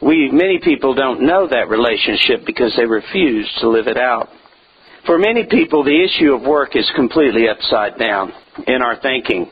We, 0.01 0.29
many 0.31 0.59
people 0.61 0.93
don't 0.93 1.21
know 1.21 1.47
that 1.47 1.69
relationship 1.69 2.45
because 2.45 2.73
they 2.75 2.85
refuse 2.85 3.49
to 3.61 3.69
live 3.69 3.87
it 3.87 3.97
out. 3.97 4.29
For 5.05 5.17
many 5.17 5.43
people, 5.43 5.83
the 5.83 6.03
issue 6.03 6.33
of 6.33 6.43
work 6.43 6.77
is 6.77 6.89
completely 6.95 7.49
upside 7.49 7.97
down 7.99 8.31
in 8.67 8.81
our 8.81 8.95
thinking. 9.01 9.51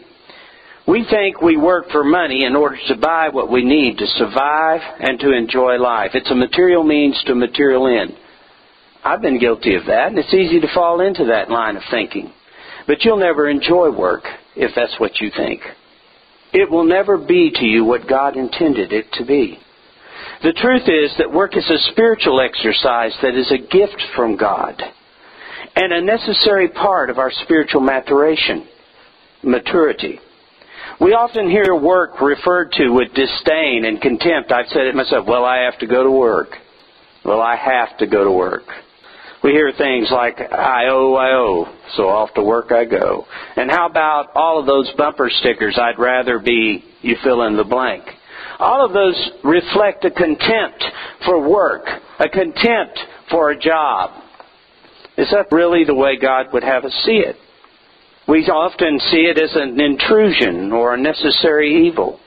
We 0.87 1.05
think 1.09 1.41
we 1.41 1.57
work 1.57 1.89
for 1.91 2.05
money 2.05 2.45
in 2.45 2.55
order 2.55 2.77
to 2.87 2.95
buy 2.95 3.29
what 3.29 3.51
we 3.51 3.63
need 3.63 3.97
to 3.97 4.07
survive 4.07 4.79
and 4.99 5.19
to 5.19 5.33
enjoy 5.33 5.77
life. 5.77 6.11
It's 6.13 6.31
a 6.31 6.35
material 6.35 6.83
means 6.83 7.21
to 7.25 7.33
a 7.33 7.35
material 7.35 7.87
end. 7.87 8.17
I've 9.03 9.21
been 9.21 9.39
guilty 9.39 9.75
of 9.75 9.85
that, 9.87 10.07
and 10.07 10.17
it's 10.17 10.33
easy 10.33 10.61
to 10.61 10.73
fall 10.73 11.01
into 11.01 11.25
that 11.25 11.49
line 11.49 11.75
of 11.75 11.83
thinking. 11.91 12.31
But 12.87 13.03
you'll 13.03 13.17
never 13.17 13.49
enjoy 13.49 13.91
work 13.91 14.23
if 14.55 14.71
that's 14.73 14.99
what 14.99 15.19
you 15.19 15.31
think. 15.35 15.61
It 16.53 16.69
will 16.71 16.85
never 16.85 17.17
be 17.17 17.51
to 17.53 17.65
you 17.65 17.83
what 17.83 18.07
God 18.07 18.37
intended 18.37 18.93
it 18.93 19.11
to 19.13 19.25
be. 19.25 19.59
The 20.43 20.53
truth 20.53 20.87
is 20.87 21.13
that 21.17 21.31
work 21.31 21.57
is 21.57 21.69
a 21.69 21.91
spiritual 21.91 22.39
exercise 22.41 23.13
that 23.21 23.35
is 23.35 23.51
a 23.51 23.57
gift 23.57 24.01
from 24.15 24.37
God 24.37 24.81
and 25.75 25.93
a 25.93 26.01
necessary 26.01 26.69
part 26.69 27.09
of 27.09 27.17
our 27.17 27.31
spiritual 27.43 27.81
maturation, 27.81 28.67
maturity. 29.43 30.19
We 30.99 31.13
often 31.13 31.49
hear 31.49 31.75
work 31.75 32.21
referred 32.21 32.71
to 32.73 32.89
with 32.89 33.13
disdain 33.13 33.85
and 33.85 34.01
contempt. 34.01 34.51
I've 34.51 34.67
said 34.67 34.85
it 34.87 34.95
myself, 34.95 35.25
well, 35.27 35.45
I 35.45 35.63
have 35.63 35.79
to 35.79 35.87
go 35.87 36.03
to 36.03 36.11
work. 36.11 36.49
Well, 37.23 37.41
I 37.41 37.55
have 37.55 37.97
to 37.99 38.07
go 38.07 38.23
to 38.23 38.31
work. 38.31 38.63
We 39.43 39.51
hear 39.51 39.71
things 39.75 40.09
like, 40.11 40.39
I 40.39 40.87
owe, 40.89 41.15
I 41.15 41.31
owe, 41.31 41.65
so 41.95 42.09
off 42.09 42.31
to 42.35 42.43
work 42.43 42.71
I 42.71 42.85
go. 42.85 43.25
And 43.55 43.71
how 43.71 43.87
about 43.89 44.29
all 44.35 44.59
of 44.59 44.67
those 44.67 44.91
bumper 44.97 45.31
stickers, 45.31 45.79
I'd 45.81 45.97
rather 45.97 46.37
be, 46.37 46.83
you 47.01 47.15
fill 47.23 47.43
in 47.43 47.57
the 47.57 47.63
blank. 47.63 48.03
All 48.59 48.85
of 48.85 48.93
those 48.93 49.31
reflect 49.43 50.05
a 50.05 50.11
contempt 50.11 50.83
for 51.25 51.49
work, 51.49 51.85
a 52.19 52.29
contempt 52.29 52.99
for 53.31 53.49
a 53.49 53.59
job. 53.59 54.11
Is 55.17 55.29
that 55.31 55.51
really 55.51 55.83
the 55.83 55.95
way 55.95 56.17
God 56.17 56.53
would 56.53 56.63
have 56.63 56.85
us 56.85 56.93
see 57.05 57.17
it? 57.17 57.35
We 58.27 58.45
often 58.47 58.99
see 59.11 59.25
it 59.25 59.37
as 59.37 59.55
an 59.55 59.79
intrusion 59.81 60.71
or 60.71 60.93
a 60.93 60.97
necessary 60.97 61.87
evil. 61.87 62.19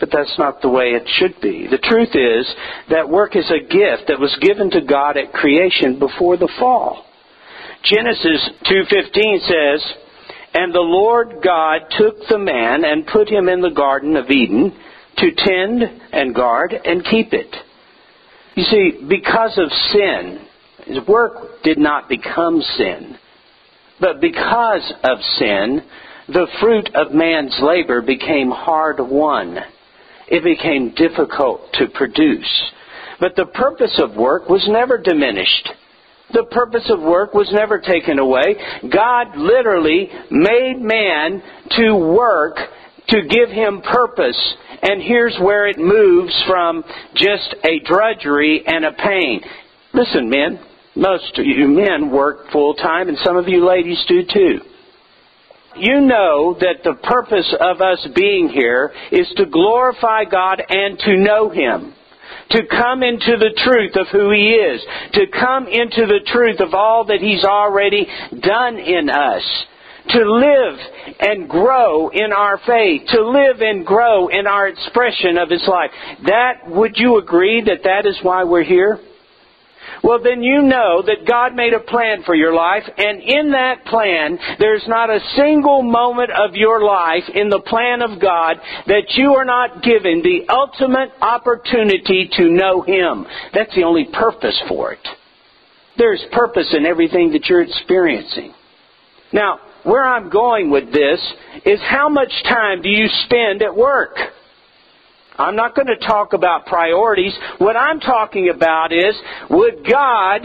But 0.00 0.10
that's 0.10 0.38
not 0.38 0.60
the 0.60 0.68
way 0.68 0.90
it 0.90 1.08
should 1.18 1.40
be. 1.40 1.66
The 1.66 1.78
truth 1.78 2.14
is 2.14 2.54
that 2.90 3.08
work 3.08 3.36
is 3.36 3.50
a 3.50 3.60
gift 3.60 4.08
that 4.08 4.20
was 4.20 4.36
given 4.40 4.70
to 4.72 4.80
God 4.80 5.16
at 5.16 5.32
creation 5.32 5.98
before 5.98 6.36
the 6.36 6.52
fall. 6.58 7.06
Genesis 7.82 8.50
2:15 8.64 9.40
says, 9.40 9.94
"And 10.54 10.72
the 10.72 10.80
Lord 10.80 11.40
God 11.42 11.90
took 11.90 12.26
the 12.26 12.38
man 12.38 12.84
and 12.84 13.06
put 13.06 13.28
him 13.28 13.48
in 13.48 13.60
the 13.60 13.70
garden 13.70 14.16
of 14.16 14.30
Eden 14.30 14.72
to 15.16 15.30
tend 15.30 15.88
and 16.12 16.34
guard 16.34 16.80
and 16.84 17.04
keep 17.04 17.32
it." 17.32 17.56
You 18.56 18.64
see, 18.64 18.90
because 18.90 19.56
of 19.58 19.72
sin, 19.72 20.40
his 20.86 21.06
work 21.06 21.62
did 21.62 21.78
not 21.78 22.08
become 22.08 22.60
sin. 22.76 23.16
But 24.00 24.20
because 24.20 24.92
of 25.02 25.18
sin, 25.38 25.82
the 26.28 26.46
fruit 26.60 26.90
of 26.94 27.12
man's 27.12 27.56
labor 27.60 28.02
became 28.02 28.50
hard 28.50 28.98
won 28.98 29.58
it 30.28 30.42
became 30.42 30.94
difficult 30.94 31.72
to 31.74 31.86
produce. 31.88 32.72
But 33.20 33.36
the 33.36 33.46
purpose 33.46 34.00
of 34.02 34.16
work 34.16 34.48
was 34.48 34.66
never 34.68 34.98
diminished. 34.98 35.68
The 36.32 36.44
purpose 36.50 36.90
of 36.90 37.00
work 37.00 37.34
was 37.34 37.48
never 37.52 37.78
taken 37.78 38.18
away. 38.18 38.56
God 38.90 39.36
literally 39.36 40.08
made 40.30 40.80
man 40.80 41.42
to 41.76 41.94
work 41.94 42.56
to 43.08 43.22
give 43.22 43.50
him 43.50 43.82
purpose. 43.82 44.54
And 44.82 45.02
here's 45.02 45.36
where 45.40 45.68
it 45.68 45.78
moves 45.78 46.34
from 46.48 46.82
just 47.14 47.54
a 47.64 47.80
drudgery 47.84 48.64
and 48.66 48.84
a 48.84 48.92
pain. 48.92 49.42
Listen, 49.92 50.28
men, 50.28 50.58
most 50.96 51.38
of 51.38 51.44
you 51.44 51.68
men 51.68 52.10
work 52.10 52.50
full 52.50 52.74
time, 52.74 53.08
and 53.08 53.18
some 53.24 53.36
of 53.36 53.48
you 53.48 53.66
ladies 53.66 54.02
do 54.08 54.22
too 54.24 54.60
you 55.76 56.00
know 56.00 56.56
that 56.60 56.82
the 56.84 56.94
purpose 57.02 57.54
of 57.60 57.80
us 57.80 58.06
being 58.14 58.48
here 58.48 58.92
is 59.10 59.28
to 59.36 59.46
glorify 59.46 60.24
God 60.24 60.62
and 60.68 60.98
to 61.00 61.16
know 61.16 61.50
Him. 61.50 61.94
To 62.50 62.62
come 62.70 63.02
into 63.02 63.36
the 63.38 63.58
truth 63.64 63.96
of 63.96 64.06
who 64.12 64.30
He 64.30 64.50
is. 64.50 64.80
To 65.14 65.26
come 65.32 65.66
into 65.66 66.06
the 66.06 66.20
truth 66.26 66.60
of 66.60 66.74
all 66.74 67.06
that 67.06 67.20
He's 67.20 67.44
already 67.44 68.06
done 68.40 68.78
in 68.78 69.10
us. 69.10 69.64
To 70.10 70.18
live 70.18 70.78
and 71.20 71.48
grow 71.48 72.10
in 72.10 72.32
our 72.32 72.60
faith. 72.66 73.02
To 73.08 73.26
live 73.26 73.60
and 73.60 73.86
grow 73.86 74.28
in 74.28 74.46
our 74.46 74.68
expression 74.68 75.38
of 75.38 75.50
His 75.50 75.66
life. 75.66 75.90
That, 76.26 76.68
would 76.68 76.96
you 76.96 77.18
agree 77.18 77.62
that 77.62 77.82
that 77.84 78.06
is 78.06 78.18
why 78.22 78.44
we're 78.44 78.64
here? 78.64 79.00
Well 80.02 80.20
then 80.22 80.42
you 80.42 80.62
know 80.62 81.02
that 81.02 81.26
God 81.28 81.54
made 81.54 81.72
a 81.72 81.80
plan 81.80 82.22
for 82.24 82.34
your 82.34 82.54
life, 82.54 82.84
and 82.96 83.20
in 83.20 83.52
that 83.52 83.84
plan, 83.86 84.38
there's 84.58 84.84
not 84.86 85.10
a 85.10 85.20
single 85.36 85.82
moment 85.82 86.30
of 86.30 86.54
your 86.54 86.84
life 86.84 87.24
in 87.34 87.48
the 87.48 87.60
plan 87.60 88.02
of 88.02 88.20
God 88.20 88.56
that 88.86 89.12
you 89.16 89.34
are 89.34 89.44
not 89.44 89.82
given 89.82 90.22
the 90.22 90.46
ultimate 90.48 91.10
opportunity 91.20 92.28
to 92.32 92.50
know 92.50 92.82
Him. 92.82 93.26
That's 93.52 93.74
the 93.74 93.84
only 93.84 94.06
purpose 94.12 94.60
for 94.68 94.92
it. 94.92 95.06
There's 95.96 96.24
purpose 96.32 96.74
in 96.76 96.86
everything 96.86 97.32
that 97.32 97.46
you're 97.46 97.62
experiencing. 97.62 98.52
Now, 99.32 99.58
where 99.84 100.04
I'm 100.04 100.30
going 100.30 100.70
with 100.70 100.92
this 100.92 101.20
is 101.64 101.78
how 101.82 102.08
much 102.08 102.32
time 102.44 102.82
do 102.82 102.88
you 102.88 103.06
spend 103.26 103.62
at 103.62 103.76
work? 103.76 104.16
I'm 105.36 105.56
not 105.56 105.74
going 105.74 105.88
to 105.88 105.96
talk 105.96 106.32
about 106.32 106.66
priorities. 106.66 107.34
What 107.58 107.76
I'm 107.76 108.00
talking 108.00 108.50
about 108.54 108.92
is, 108.92 109.14
would 109.50 109.84
God, 109.88 110.42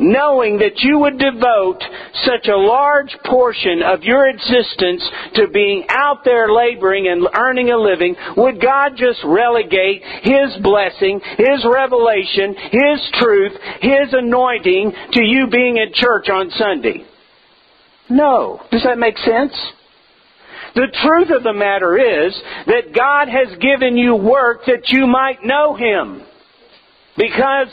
knowing 0.00 0.58
that 0.58 0.80
you 0.80 0.98
would 0.98 1.16
devote 1.18 1.80
such 2.24 2.48
a 2.48 2.56
large 2.56 3.16
portion 3.24 3.82
of 3.82 4.02
your 4.02 4.28
existence 4.28 5.08
to 5.34 5.46
being 5.48 5.84
out 5.88 6.24
there 6.24 6.52
laboring 6.52 7.06
and 7.06 7.26
earning 7.34 7.70
a 7.70 7.78
living, 7.78 8.16
would 8.36 8.60
God 8.60 8.92
just 8.96 9.20
relegate 9.24 10.02
His 10.22 10.60
blessing, 10.60 11.20
His 11.38 11.64
revelation, 11.64 12.54
His 12.54 13.10
truth, 13.14 13.52
His 13.80 14.12
anointing 14.12 14.92
to 15.12 15.22
you 15.22 15.46
being 15.46 15.78
at 15.78 15.94
church 15.94 16.28
on 16.28 16.50
Sunday? 16.50 17.06
No. 18.10 18.60
Does 18.72 18.82
that 18.82 18.98
make 18.98 19.18
sense? 19.18 19.52
The 20.74 20.88
truth 21.02 21.28
of 21.36 21.42
the 21.42 21.52
matter 21.52 21.96
is 21.96 22.34
that 22.66 22.94
God 22.94 23.28
has 23.28 23.58
given 23.58 23.96
you 23.96 24.14
work 24.16 24.64
that 24.66 24.88
you 24.88 25.06
might 25.06 25.44
know 25.44 25.74
Him. 25.74 26.22
Because 27.16 27.68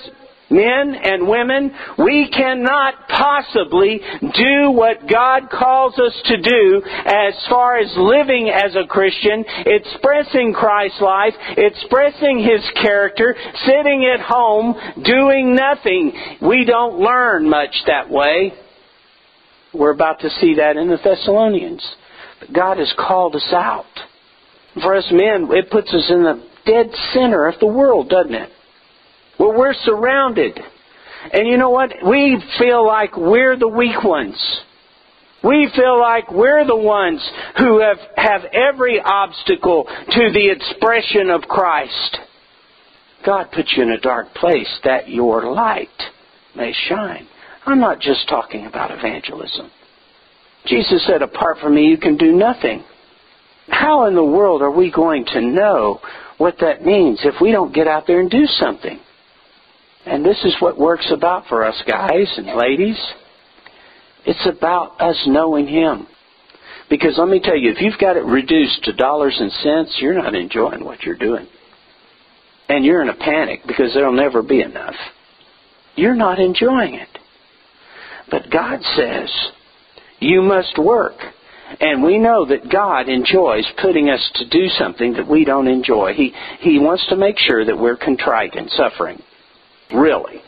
Men 0.50 0.96
and 0.96 1.27
women, 1.27 1.72
we 2.00 2.27
cannot 2.36 3.08
possibly 3.08 4.01
do 4.34 4.72
what 4.72 5.08
God 5.08 5.50
calls 5.51 5.94
us 6.00 6.20
to 6.25 6.41
do 6.41 6.82
as 7.06 7.36
far 7.48 7.77
as 7.77 7.94
living 7.96 8.50
as 8.50 8.75
a 8.75 8.88
Christian, 8.88 9.46
expressing 9.65 10.53
Christ's 10.53 11.01
life, 11.01 11.34
expressing 11.56 12.39
His 12.39 12.68
character, 12.82 13.36
sitting 13.65 14.12
at 14.12 14.22
home, 14.22 14.74
doing 15.03 15.56
nothing. 15.56 16.13
We 16.41 16.65
don't 16.65 17.00
learn 17.00 17.48
much 17.48 17.75
that 17.86 18.10
way. 18.10 18.53
We're 19.72 19.94
about 19.94 20.22
to 20.22 20.32
see 20.41 20.56
that 20.56 20.77
in 20.77 20.89
the 20.89 20.98
Thessalonians. 20.98 21.88
But 22.39 22.53
God 22.53 22.77
has 22.77 22.93
called 22.98 23.36
us 23.36 23.53
out. 23.53 23.86
For 24.81 24.96
us 24.96 25.08
men, 25.12 25.48
it 25.51 25.72
puts 25.72 25.93
us 25.93 26.10
in 26.10 26.24
the 26.24 26.43
dead 26.65 26.91
center 27.13 27.48
of 27.48 27.60
the 27.60 27.67
world, 27.67 28.10
doesn't 28.10 28.34
it? 28.34 28.50
Well, 29.39 29.58
we're 29.58 29.74
surrounded. 29.74 30.60
And 31.34 31.48
you 31.48 31.58
know 31.58 31.69
what? 31.69 31.91
We 32.05 32.41
feel 32.58 32.86
like 32.86 33.17
we're 33.17 33.58
the 33.58 33.67
weak 33.67 34.03
ones. 34.03 34.38
We 35.43 35.69
feel 35.75 36.00
like 36.00 36.31
we're 36.31 36.65
the 36.65 36.75
ones 36.75 37.25
who 37.58 37.79
have, 37.79 37.98
have 38.17 38.41
every 38.51 39.00
obstacle 39.00 39.86
to 39.86 40.31
the 40.34 40.50
expression 40.51 41.29
of 41.29 41.41
Christ. 41.43 42.17
God 43.25 43.48
put 43.53 43.65
you 43.75 43.84
in 43.84 43.91
a 43.91 44.00
dark 44.00 44.34
place 44.34 44.79
that 44.84 45.10
your 45.10 45.51
light 45.53 45.88
may 46.55 46.74
shine. 46.89 47.27
I'm 47.65 47.79
not 47.79 48.00
just 48.00 48.27
talking 48.27 48.65
about 48.65 48.91
evangelism. 48.91 49.72
Jesus 50.65 51.05
said, 51.07 51.21
apart 51.21 51.57
from 51.59 51.75
me, 51.75 51.85
you 51.85 51.97
can 51.97 52.17
do 52.17 52.31
nothing. 52.31 52.83
How 53.69 54.05
in 54.05 54.15
the 54.15 54.23
world 54.23 54.61
are 54.61 54.71
we 54.71 54.91
going 54.91 55.25
to 55.33 55.41
know 55.41 55.99
what 56.37 56.55
that 56.61 56.85
means 56.85 57.19
if 57.23 57.35
we 57.41 57.51
don't 57.51 57.73
get 57.73 57.87
out 57.87 58.05
there 58.07 58.19
and 58.19 58.29
do 58.29 58.45
something? 58.45 58.99
And 60.05 60.25
this 60.25 60.43
is 60.43 60.55
what 60.59 60.77
work's 60.77 61.11
about 61.11 61.45
for 61.47 61.65
us 61.65 61.81
guys 61.87 62.33
and 62.37 62.57
ladies. 62.57 62.97
It's 64.25 64.47
about 64.47 64.99
us 64.99 65.21
knowing 65.27 65.67
Him. 65.67 66.07
Because 66.89 67.15
let 67.17 67.27
me 67.27 67.39
tell 67.39 67.55
you, 67.55 67.71
if 67.71 67.81
you've 67.81 67.99
got 67.99 68.17
it 68.17 68.25
reduced 68.25 68.83
to 68.85 68.93
dollars 68.93 69.35
and 69.39 69.51
cents, 69.51 69.97
you're 70.01 70.17
not 70.19 70.33
enjoying 70.33 70.83
what 70.83 71.03
you're 71.03 71.15
doing. 71.15 71.47
And 72.67 72.83
you're 72.83 73.01
in 73.01 73.09
a 73.09 73.15
panic 73.15 73.61
because 73.67 73.93
there'll 73.93 74.13
never 74.13 74.41
be 74.41 74.61
enough. 74.61 74.95
You're 75.95 76.15
not 76.15 76.39
enjoying 76.39 76.95
it. 76.95 77.09
But 78.31 78.49
God 78.51 78.79
says, 78.95 79.29
you 80.19 80.41
must 80.41 80.77
work. 80.77 81.15
And 81.79 82.03
we 82.03 82.17
know 82.17 82.45
that 82.45 82.71
God 82.71 83.09
enjoys 83.09 83.65
putting 83.81 84.09
us 84.09 84.31
to 84.35 84.49
do 84.49 84.67
something 84.69 85.13
that 85.13 85.27
we 85.27 85.45
don't 85.45 85.67
enjoy. 85.67 86.13
He, 86.13 86.33
he 86.59 86.79
wants 86.79 87.05
to 87.09 87.15
make 87.15 87.38
sure 87.38 87.63
that 87.63 87.77
we're 87.77 87.95
contrite 87.95 88.55
and 88.55 88.69
suffering. 88.71 89.21
Really. 89.93 90.41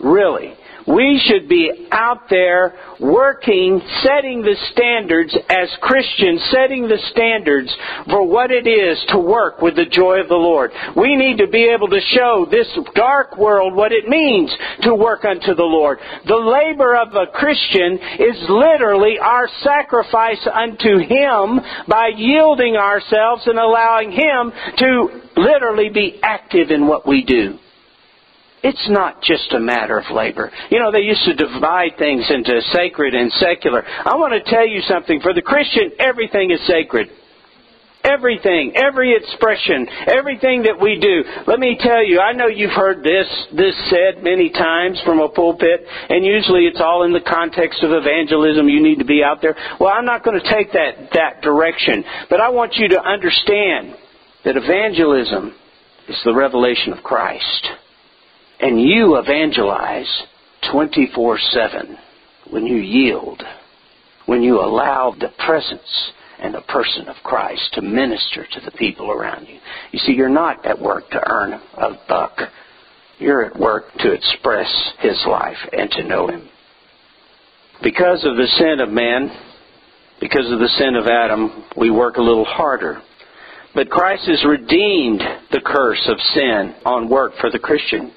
Really. 0.00 0.54
We 0.86 1.20
should 1.24 1.48
be 1.48 1.88
out 1.92 2.28
there 2.28 2.74
working, 3.00 3.80
setting 4.02 4.42
the 4.42 4.56
standards 4.72 5.34
as 5.48 5.68
Christians, 5.80 6.40
setting 6.50 6.88
the 6.88 6.98
standards 7.10 7.74
for 8.08 8.26
what 8.26 8.50
it 8.50 8.66
is 8.66 9.02
to 9.08 9.18
work 9.18 9.60
with 9.60 9.76
the 9.76 9.86
joy 9.86 10.20
of 10.20 10.28
the 10.28 10.34
Lord. 10.34 10.70
We 10.96 11.16
need 11.16 11.38
to 11.38 11.48
be 11.48 11.64
able 11.64 11.88
to 11.88 12.00
show 12.00 12.46
this 12.50 12.68
dark 12.94 13.36
world 13.36 13.74
what 13.74 13.92
it 13.92 14.08
means 14.08 14.50
to 14.82 14.94
work 14.94 15.24
unto 15.24 15.54
the 15.54 15.62
Lord. 15.62 15.98
The 16.26 16.36
labor 16.36 16.96
of 16.96 17.14
a 17.14 17.30
Christian 17.32 17.98
is 18.18 18.36
literally 18.48 19.18
our 19.18 19.48
sacrifice 19.62 20.46
unto 20.52 20.98
Him 20.98 21.60
by 21.88 22.10
yielding 22.16 22.76
ourselves 22.76 23.42
and 23.46 23.58
allowing 23.58 24.12
Him 24.12 24.52
to 24.78 25.22
literally 25.36 25.90
be 25.90 26.20
active 26.22 26.70
in 26.70 26.86
what 26.86 27.06
we 27.06 27.24
do. 27.24 27.58
It's 28.62 28.88
not 28.90 29.22
just 29.22 29.52
a 29.52 29.60
matter 29.60 29.98
of 29.98 30.10
labor. 30.14 30.52
You 30.70 30.80
know, 30.80 30.92
they 30.92 31.00
used 31.00 31.24
to 31.24 31.34
divide 31.34 31.96
things 31.98 32.28
into 32.28 32.60
sacred 32.72 33.14
and 33.14 33.32
secular. 33.32 33.82
I 33.86 34.16
want 34.16 34.34
to 34.36 34.50
tell 34.50 34.66
you 34.66 34.82
something. 34.82 35.20
For 35.20 35.32
the 35.32 35.42
Christian, 35.42 35.92
everything 35.98 36.50
is 36.50 36.60
sacred. 36.66 37.08
Everything, 38.02 38.72
every 38.76 39.14
expression, 39.14 39.86
everything 40.08 40.62
that 40.62 40.80
we 40.80 40.98
do. 40.98 41.22
Let 41.46 41.58
me 41.58 41.76
tell 41.78 42.02
you, 42.04 42.18
I 42.18 42.32
know 42.32 42.46
you've 42.46 42.72
heard 42.72 43.04
this, 43.04 43.28
this 43.52 43.76
said 43.90 44.24
many 44.24 44.48
times 44.48 44.98
from 45.04 45.20
a 45.20 45.28
pulpit, 45.28 45.84
and 46.08 46.24
usually 46.24 46.64
it's 46.64 46.80
all 46.80 47.04
in 47.04 47.12
the 47.12 47.20
context 47.20 47.82
of 47.82 47.92
evangelism. 47.92 48.68
You 48.70 48.82
need 48.82 49.00
to 49.00 49.04
be 49.04 49.22
out 49.22 49.42
there. 49.42 49.54
Well, 49.78 49.92
I'm 49.92 50.06
not 50.06 50.24
going 50.24 50.40
to 50.40 50.48
take 50.48 50.72
that, 50.72 51.12
that 51.12 51.42
direction, 51.42 52.02
but 52.30 52.40
I 52.40 52.48
want 52.48 52.76
you 52.76 52.88
to 52.88 53.00
understand 53.04 53.94
that 54.44 54.56
evangelism 54.56 55.54
is 56.08 56.20
the 56.24 56.34
revelation 56.34 56.94
of 56.94 57.04
Christ. 57.04 57.68
And 58.60 58.80
you 58.80 59.16
evangelize 59.16 60.22
24 60.70 61.38
7 61.38 61.98
when 62.50 62.66
you 62.66 62.76
yield, 62.76 63.42
when 64.26 64.42
you 64.42 64.60
allow 64.60 65.14
the 65.18 65.32
presence 65.44 66.12
and 66.40 66.54
the 66.54 66.60
person 66.62 67.08
of 67.08 67.16
Christ 67.22 67.62
to 67.74 67.82
minister 67.82 68.46
to 68.52 68.60
the 68.64 68.70
people 68.72 69.10
around 69.10 69.46
you. 69.46 69.58
You 69.92 69.98
see, 70.00 70.12
you're 70.12 70.28
not 70.28 70.64
at 70.64 70.80
work 70.80 71.08
to 71.10 71.30
earn 71.30 71.52
a 71.52 71.90
buck. 72.08 72.38
You're 73.18 73.44
at 73.44 73.58
work 73.58 73.84
to 73.98 74.12
express 74.12 74.68
His 75.00 75.22
life 75.26 75.58
and 75.72 75.90
to 75.92 76.04
know 76.04 76.28
Him. 76.28 76.48
Because 77.82 78.24
of 78.24 78.36
the 78.36 78.46
sin 78.58 78.80
of 78.80 78.90
man, 78.90 79.30
because 80.20 80.50
of 80.50 80.58
the 80.58 80.68
sin 80.78 80.96
of 80.96 81.06
Adam, 81.06 81.64
we 81.76 81.90
work 81.90 82.16
a 82.16 82.22
little 82.22 82.44
harder. 82.44 83.02
But 83.74 83.90
Christ 83.90 84.26
has 84.26 84.44
redeemed 84.44 85.20
the 85.50 85.60
curse 85.64 86.08
of 86.08 86.18
sin 86.34 86.74
on 86.84 87.08
work 87.08 87.32
for 87.40 87.50
the 87.50 87.58
Christian. 87.58 88.12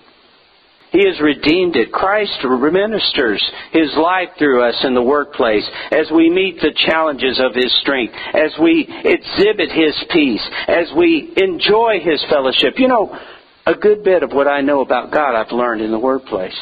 He 0.93 1.07
has 1.07 1.19
redeemed 1.19 1.75
it. 1.75 1.91
Christ 1.91 2.37
ministers 2.45 3.43
His 3.71 3.89
life 3.97 4.29
through 4.37 4.63
us 4.63 4.77
in 4.85 4.93
the 4.93 5.01
workplace 5.01 5.67
as 5.91 6.05
we 6.13 6.29
meet 6.29 6.61
the 6.61 6.71
challenges 6.85 7.41
of 7.43 7.55
His 7.55 7.73
strength, 7.81 8.13
as 8.33 8.53
we 8.61 8.85
exhibit 8.87 9.71
His 9.71 9.97
peace, 10.11 10.47
as 10.67 10.93
we 10.95 11.33
enjoy 11.35 11.97
His 11.99 12.23
fellowship. 12.29 12.75
You 12.77 12.87
know, 12.87 13.19
a 13.65 13.73
good 13.73 14.03
bit 14.03 14.21
of 14.21 14.31
what 14.33 14.47
I 14.47 14.61
know 14.61 14.81
about 14.81 15.11
God 15.11 15.35
I've 15.35 15.51
learned 15.51 15.81
in 15.81 15.89
the 15.89 15.99
workplace, 15.99 16.57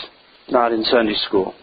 not 0.50 0.72
in 0.72 0.86
Sunday 0.86 1.16
school. 1.28 1.54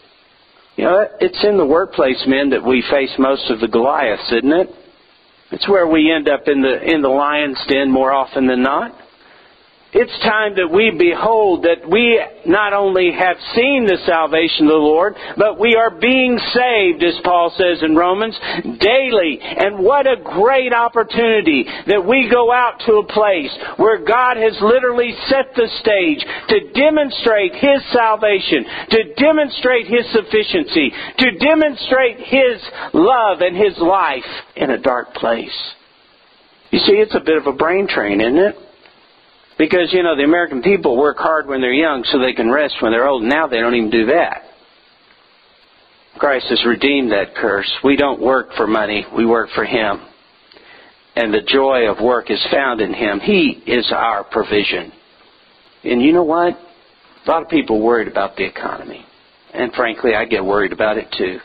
You 0.76 0.85
know, 0.85 1.07
it's 1.20 1.42
in 1.44 1.57
the 1.57 1.66
workplace, 1.66 2.22
men, 2.26 2.50
that 2.50 2.62
we 2.62 2.85
face 2.90 3.11
most 3.18 3.50
of 3.50 3.61
the 3.61 3.68
Goliaths, 3.68 4.31
isn't 4.31 4.52
it? 4.52 4.68
It's 5.52 5.68
where 5.68 5.88
we 5.88 6.12
end 6.14 6.28
up 6.28 6.42
in 6.46 6.61
the 6.61 6.83
in 6.85 7.00
the 7.00 7.09
lion's 7.09 7.59
den 7.66 7.90
more 7.90 8.12
often 8.12 8.46
than 8.46 8.62
not. 8.62 8.92
It's 9.90 10.12
time 10.20 10.53
that 10.61 10.68
we 10.68 10.92
behold 10.92 11.64
that 11.64 11.88
we 11.88 12.20
not 12.44 12.74
only 12.74 13.09
have 13.09 13.40
seen 13.57 13.88
the 13.88 13.96
salvation 14.05 14.68
of 14.68 14.77
the 14.77 14.85
Lord, 14.85 15.16
but 15.40 15.59
we 15.59 15.81
are 15.81 15.88
being 15.88 16.37
saved, 16.37 17.01
as 17.03 17.16
Paul 17.24 17.48
says 17.57 17.81
in 17.81 17.96
Romans, 17.96 18.37
daily. 18.85 19.40
And 19.40 19.81
what 19.81 20.05
a 20.05 20.20
great 20.20 20.77
opportunity 20.77 21.64
that 21.88 22.05
we 22.05 22.29
go 22.29 22.53
out 22.53 22.85
to 22.85 23.01
a 23.01 23.09
place 23.09 23.48
where 23.81 24.05
God 24.05 24.37
has 24.37 24.61
literally 24.61 25.16
set 25.33 25.57
the 25.57 25.72
stage 25.81 26.20
to 26.20 26.68
demonstrate 26.77 27.57
His 27.57 27.81
salvation, 27.88 28.68
to 28.92 29.01
demonstrate 29.16 29.88
His 29.88 30.05
sufficiency, 30.12 30.92
to 30.92 31.29
demonstrate 31.40 32.20
His 32.29 32.61
love 32.92 33.40
and 33.40 33.57
His 33.57 33.72
life 33.81 34.29
in 34.53 34.68
a 34.68 34.79
dark 34.79 35.14
place. 35.14 35.57
You 36.70 36.81
see, 36.81 37.01
it's 37.01 37.16
a 37.16 37.24
bit 37.24 37.38
of 37.38 37.46
a 37.46 37.57
brain 37.57 37.88
train, 37.88 38.20
isn't 38.20 38.37
it? 38.37 38.67
Because, 39.58 39.92
you 39.92 40.04
know, 40.04 40.16
the 40.16 40.22
American 40.22 40.62
people 40.62 40.96
work 40.96 41.16
hard 41.18 41.48
when 41.48 41.60
they're 41.60 41.72
young 41.72 42.04
so 42.04 42.18
they 42.18 42.32
can 42.32 42.50
rest 42.50 42.76
when 42.80 42.92
they're 42.92 43.08
old. 43.08 43.24
Now 43.24 43.48
they 43.48 43.58
don't 43.58 43.74
even 43.74 43.90
do 43.90 44.06
that. 44.06 44.42
Christ 46.16 46.46
has 46.48 46.64
redeemed 46.64 47.12
that 47.12 47.34
curse. 47.34 47.70
We 47.82 47.96
don't 47.96 48.20
work 48.20 48.50
for 48.56 48.66
money, 48.66 49.04
we 49.16 49.26
work 49.26 49.50
for 49.54 49.64
Him. 49.64 50.00
And 51.16 51.34
the 51.34 51.42
joy 51.42 51.90
of 51.90 52.00
work 52.00 52.30
is 52.30 52.44
found 52.52 52.80
in 52.80 52.94
Him. 52.94 53.18
He 53.20 53.62
is 53.66 53.92
our 53.94 54.24
provision. 54.24 54.92
And 55.84 56.00
you 56.00 56.12
know 56.12 56.24
what? 56.24 56.54
A 56.54 57.30
lot 57.30 57.42
of 57.42 57.48
people 57.48 57.82
worried 57.82 58.08
about 58.08 58.36
the 58.36 58.44
economy. 58.44 59.04
And 59.52 59.72
frankly, 59.72 60.14
I 60.14 60.24
get 60.24 60.44
worried 60.44 60.72
about 60.72 60.98
it 60.98 61.12
too. 61.16 61.38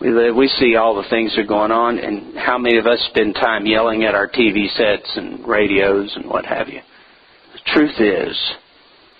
We, 0.00 0.10
live, 0.10 0.34
we 0.34 0.48
see 0.48 0.74
all 0.74 0.96
the 0.96 1.08
things 1.08 1.32
that 1.36 1.42
are 1.42 1.46
going 1.46 1.70
on, 1.70 1.98
and 1.98 2.36
how 2.36 2.58
many 2.58 2.78
of 2.78 2.86
us 2.86 2.98
spend 3.10 3.36
time 3.36 3.66
yelling 3.66 4.02
at 4.02 4.16
our 4.16 4.28
TV 4.28 4.68
sets 4.76 5.08
and 5.16 5.46
radios 5.46 6.12
and 6.16 6.28
what 6.28 6.44
have 6.44 6.68
you? 6.68 6.80
Truth 7.66 8.00
is, 8.00 8.54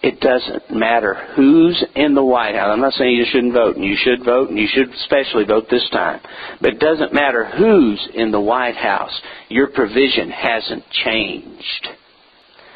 it 0.02 0.20
doesn't 0.20 0.76
matter 0.76 1.14
who's 1.36 1.82
in 1.94 2.14
the 2.14 2.24
White 2.24 2.56
House. 2.56 2.70
I'm 2.72 2.80
not 2.80 2.94
saying 2.94 3.16
you 3.16 3.24
shouldn't 3.30 3.54
vote, 3.54 3.76
and 3.76 3.84
you 3.84 3.96
should 3.96 4.24
vote, 4.24 4.50
and 4.50 4.58
you 4.58 4.66
should 4.66 4.88
especially 4.88 5.44
vote 5.44 5.66
this 5.70 5.88
time. 5.90 6.20
But 6.60 6.74
it 6.74 6.80
doesn't 6.80 7.14
matter 7.14 7.44
who's 7.44 8.08
in 8.14 8.32
the 8.32 8.40
White 8.40 8.76
House. 8.76 9.16
Your 9.48 9.68
provision 9.68 10.30
hasn't 10.30 10.84
changed. 11.04 11.88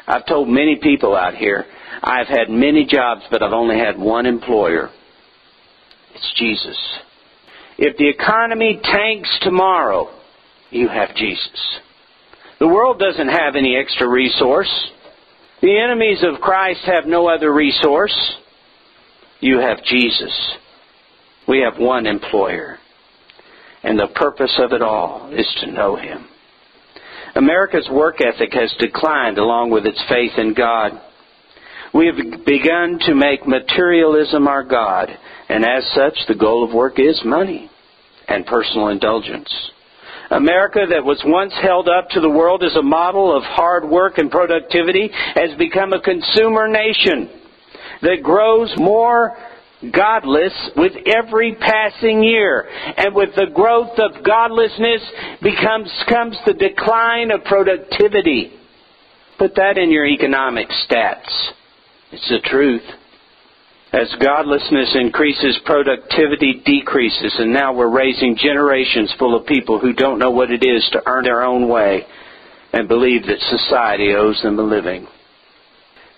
I've 0.07 0.25
told 0.25 0.47
many 0.47 0.77
people 0.81 1.15
out 1.17 1.35
here, 1.35 1.65
I've 2.01 2.27
had 2.27 2.49
many 2.49 2.85
jobs, 2.85 3.23
but 3.29 3.43
I've 3.43 3.51
only 3.51 3.77
had 3.77 3.99
one 3.99 4.25
employer. 4.25 4.89
It's 6.15 6.33
Jesus. 6.37 6.77
If 7.77 7.97
the 7.97 8.07
economy 8.09 8.79
tanks 8.81 9.37
tomorrow, 9.41 10.09
you 10.69 10.87
have 10.87 11.13
Jesus. 11.15 11.79
The 12.59 12.67
world 12.67 12.99
doesn't 12.99 13.27
have 13.27 13.55
any 13.55 13.75
extra 13.75 14.07
resource. 14.07 14.91
The 15.61 15.79
enemies 15.79 16.23
of 16.23 16.39
Christ 16.39 16.81
have 16.85 17.05
no 17.05 17.27
other 17.27 17.53
resource. 17.53 18.15
You 19.39 19.59
have 19.59 19.83
Jesus. 19.83 20.55
We 21.47 21.61
have 21.61 21.79
one 21.79 22.05
employer. 22.05 22.77
And 23.83 23.97
the 23.97 24.07
purpose 24.15 24.53
of 24.63 24.73
it 24.73 24.81
all 24.81 25.31
is 25.33 25.47
to 25.61 25.71
know 25.71 25.95
Him. 25.95 26.27
America's 27.35 27.87
work 27.91 28.17
ethic 28.21 28.53
has 28.53 28.73
declined 28.79 29.37
along 29.37 29.69
with 29.69 29.85
its 29.85 30.01
faith 30.09 30.31
in 30.37 30.53
God. 30.53 30.99
We 31.93 32.07
have 32.07 32.45
begun 32.45 32.99
to 33.05 33.15
make 33.15 33.47
materialism 33.47 34.47
our 34.47 34.63
God, 34.63 35.09
and 35.49 35.63
as 35.63 35.83
such, 35.93 36.17
the 36.27 36.35
goal 36.35 36.63
of 36.63 36.73
work 36.73 36.99
is 36.99 37.21
money 37.23 37.69
and 38.27 38.45
personal 38.45 38.89
indulgence. 38.89 39.49
America, 40.31 40.79
that 40.89 41.03
was 41.03 41.21
once 41.25 41.53
held 41.61 41.87
up 41.87 42.09
to 42.09 42.19
the 42.19 42.29
world 42.29 42.63
as 42.63 42.75
a 42.75 42.81
model 42.81 43.35
of 43.35 43.43
hard 43.43 43.87
work 43.87 44.17
and 44.17 44.29
productivity, 44.29 45.09
has 45.35 45.57
become 45.57 45.93
a 45.93 46.01
consumer 46.01 46.67
nation 46.67 47.29
that 48.01 48.21
grows 48.23 48.73
more 48.77 49.37
godless 49.91 50.53
with 50.75 50.93
every 51.05 51.55
passing 51.55 52.23
year. 52.23 52.67
And 52.97 53.15
with 53.15 53.35
the 53.35 53.47
growth 53.53 53.97
of 53.99 54.23
godlessness 54.23 55.01
becomes 55.41 55.91
comes 56.09 56.37
the 56.45 56.53
decline 56.53 57.31
of 57.31 57.43
productivity. 57.43 58.53
Put 59.37 59.55
that 59.55 59.77
in 59.77 59.91
your 59.91 60.05
economic 60.05 60.67
stats. 60.69 61.51
It's 62.11 62.27
the 62.29 62.39
truth. 62.43 62.83
As 63.97 64.13
godlessness 64.21 64.95
increases, 64.95 65.57
productivity 65.65 66.61
decreases, 66.63 67.33
and 67.39 67.51
now 67.51 67.73
we're 67.73 67.89
raising 67.89 68.37
generations 68.37 69.11
full 69.17 69.35
of 69.35 69.47
people 69.47 69.79
who 69.79 69.91
don't 69.91 70.19
know 70.19 70.29
what 70.29 70.51
it 70.51 70.63
is 70.63 70.87
to 70.91 71.01
earn 71.07 71.23
their 71.23 71.41
own 71.41 71.67
way 71.67 72.05
and 72.73 72.87
believe 72.87 73.25
that 73.25 73.39
society 73.39 74.13
owes 74.13 74.39
them 74.43 74.59
a 74.59 74.61
living. 74.61 75.07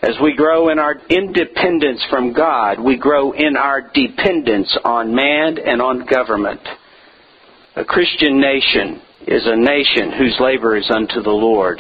As 0.02 0.16
we 0.22 0.36
grow 0.36 0.68
in 0.68 0.78
our 0.78 0.96
independence 1.10 2.04
from 2.10 2.34
God, 2.34 2.82
we 2.82 2.98
grow 2.98 3.32
in 3.32 3.56
our 3.56 3.90
dependence 3.94 4.78
on 4.84 5.16
man 5.16 5.58
and 5.58 5.82
on 5.82 6.06
government. 6.06 6.62
A 7.78 7.86
Christian 7.86 8.42
nation 8.42 9.02
is 9.26 9.44
a 9.46 9.56
nation 9.56 10.12
whose 10.18 10.36
labor 10.42 10.76
is 10.76 10.92
unto 10.94 11.22
the 11.22 11.30
Lord 11.30 11.80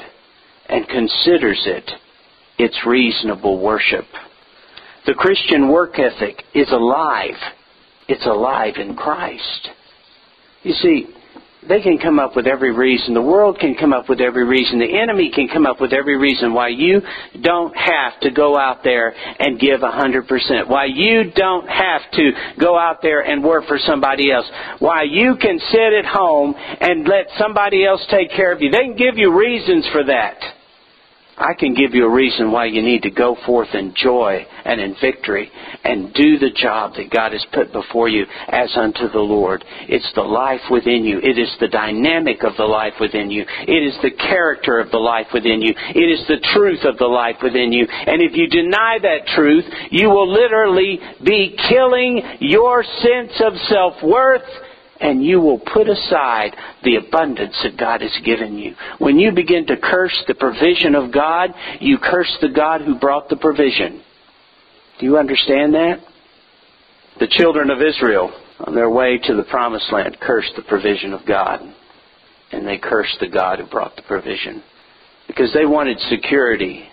and 0.69 0.87
considers 0.87 1.61
it 1.65 1.91
its 2.57 2.85
reasonable 2.85 3.59
worship. 3.59 4.05
The 5.05 5.13
Christian 5.13 5.69
work 5.69 5.97
ethic 5.99 6.43
is 6.53 6.69
alive. 6.71 7.35
It's 8.07 8.25
alive 8.25 8.75
in 8.77 8.95
Christ. 8.95 9.69
You 10.63 10.73
see, 10.73 11.07
they 11.67 11.81
can 11.81 11.97
come 11.97 12.19
up 12.19 12.35
with 12.35 12.47
every 12.47 12.73
reason. 12.73 13.13
The 13.13 13.21
world 13.21 13.59
can 13.59 13.75
come 13.75 13.91
up 13.91 14.07
with 14.07 14.21
every 14.21 14.45
reason. 14.45 14.79
The 14.79 14.97
enemy 14.97 15.29
can 15.33 15.49
come 15.49 15.65
up 15.65 15.81
with 15.81 15.91
every 15.91 16.17
reason 16.17 16.53
why 16.53 16.69
you 16.69 17.01
don't 17.41 17.75
have 17.75 18.19
to 18.21 18.31
go 18.31 18.57
out 18.57 18.83
there 18.83 19.13
and 19.39 19.59
give 19.59 19.83
a 19.83 19.91
100%. 19.91 20.69
Why 20.69 20.85
you 20.85 21.31
don't 21.35 21.67
have 21.67 22.01
to 22.13 22.31
go 22.59 22.79
out 22.79 23.01
there 23.01 23.21
and 23.21 23.43
work 23.43 23.65
for 23.67 23.77
somebody 23.77 24.31
else. 24.31 24.49
Why 24.79 25.03
you 25.03 25.35
can 25.39 25.59
sit 25.69 25.93
at 25.93 26.05
home 26.05 26.55
and 26.57 27.05
let 27.07 27.27
somebody 27.37 27.85
else 27.85 28.05
take 28.09 28.31
care 28.31 28.53
of 28.53 28.61
you. 28.61 28.71
They 28.71 28.79
can 28.79 28.95
give 28.95 29.17
you 29.17 29.37
reasons 29.37 29.87
for 29.91 30.05
that. 30.05 30.37
I 31.39 31.53
can 31.57 31.73
give 31.73 31.95
you 31.95 32.05
a 32.05 32.13
reason 32.13 32.51
why 32.51 32.65
you 32.65 32.81
need 32.81 33.03
to 33.03 33.11
go 33.11 33.37
forth 33.45 33.69
in 33.73 33.93
joy 33.95 34.45
and 34.65 34.81
in 34.81 34.95
victory 35.01 35.49
and 35.85 36.13
do 36.13 36.37
the 36.37 36.51
job 36.53 36.95
that 36.95 37.09
God 37.09 37.31
has 37.31 37.45
put 37.53 37.71
before 37.71 38.09
you 38.09 38.25
as 38.49 38.69
unto 38.75 39.09
the 39.09 39.19
Lord. 39.19 39.63
It's 39.87 40.11
the 40.15 40.21
life 40.21 40.61
within 40.69 41.05
you. 41.05 41.19
It 41.19 41.39
is 41.39 41.49
the 41.61 41.69
dynamic 41.69 42.43
of 42.43 42.57
the 42.57 42.65
life 42.65 42.93
within 42.99 43.31
you. 43.31 43.45
It 43.67 43.83
is 43.87 43.95
the 44.01 44.11
character 44.11 44.79
of 44.79 44.91
the 44.91 44.97
life 44.97 45.27
within 45.33 45.61
you. 45.61 45.73
It 45.95 46.19
is 46.19 46.27
the 46.27 46.45
truth 46.53 46.83
of 46.83 46.97
the 46.97 47.07
life 47.07 47.37
within 47.41 47.71
you. 47.71 47.87
And 47.87 48.21
if 48.21 48.35
you 48.35 48.47
deny 48.47 48.97
that 49.01 49.27
truth, 49.33 49.65
you 49.91 50.09
will 50.09 50.31
literally 50.31 50.99
be 51.23 51.55
killing 51.69 52.21
your 52.41 52.83
sense 52.83 53.31
of 53.39 53.53
self-worth 53.69 54.43
and 54.99 55.23
you 55.23 55.39
will 55.39 55.59
put 55.59 55.87
aside 55.87 56.55
the 56.83 56.95
abundance 56.95 57.55
that 57.63 57.77
God 57.77 58.01
has 58.01 58.17
given 58.25 58.57
you. 58.57 58.75
When 58.97 59.17
you 59.17 59.31
begin 59.31 59.65
to 59.67 59.77
curse 59.77 60.23
the 60.27 60.35
provision 60.35 60.95
of 60.95 61.13
God, 61.13 61.51
you 61.79 61.97
curse 61.97 62.37
the 62.41 62.49
God 62.49 62.81
who 62.81 62.99
brought 62.99 63.29
the 63.29 63.37
provision. 63.37 64.03
Do 64.99 65.05
you 65.05 65.17
understand 65.17 65.73
that? 65.73 65.99
The 67.19 67.27
children 67.27 67.69
of 67.69 67.81
Israel, 67.81 68.31
on 68.59 68.75
their 68.75 68.89
way 68.89 69.17
to 69.23 69.35
the 69.35 69.43
promised 69.43 69.91
land, 69.91 70.17
cursed 70.19 70.53
the 70.55 70.63
provision 70.63 71.13
of 71.13 71.25
God. 71.25 71.61
And 72.51 72.67
they 72.67 72.77
cursed 72.77 73.17
the 73.19 73.29
God 73.29 73.59
who 73.59 73.67
brought 73.67 73.95
the 73.95 74.01
provision. 74.01 74.63
Because 75.27 75.53
they 75.53 75.65
wanted 75.65 75.99
security. 76.09 76.83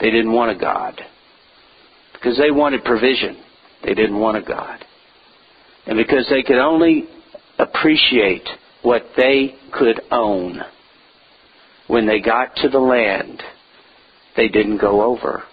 They 0.00 0.10
didn't 0.10 0.32
want 0.32 0.56
a 0.56 0.60
God. 0.60 1.00
Because 2.12 2.38
they 2.38 2.50
wanted 2.50 2.84
provision. 2.84 3.42
They 3.82 3.94
didn't 3.94 4.18
want 4.18 4.36
a 4.36 4.42
God. 4.42 4.84
And 5.86 5.96
because 5.96 6.26
they 6.30 6.42
could 6.42 6.58
only 6.58 7.08
appreciate 7.58 8.48
what 8.82 9.02
they 9.16 9.56
could 9.72 10.00
own. 10.10 10.60
When 11.86 12.06
they 12.06 12.20
got 12.20 12.56
to 12.56 12.68
the 12.68 12.78
land, 12.78 13.42
they 14.36 14.48
didn't 14.48 14.78
go 14.78 15.02
over 15.02 15.44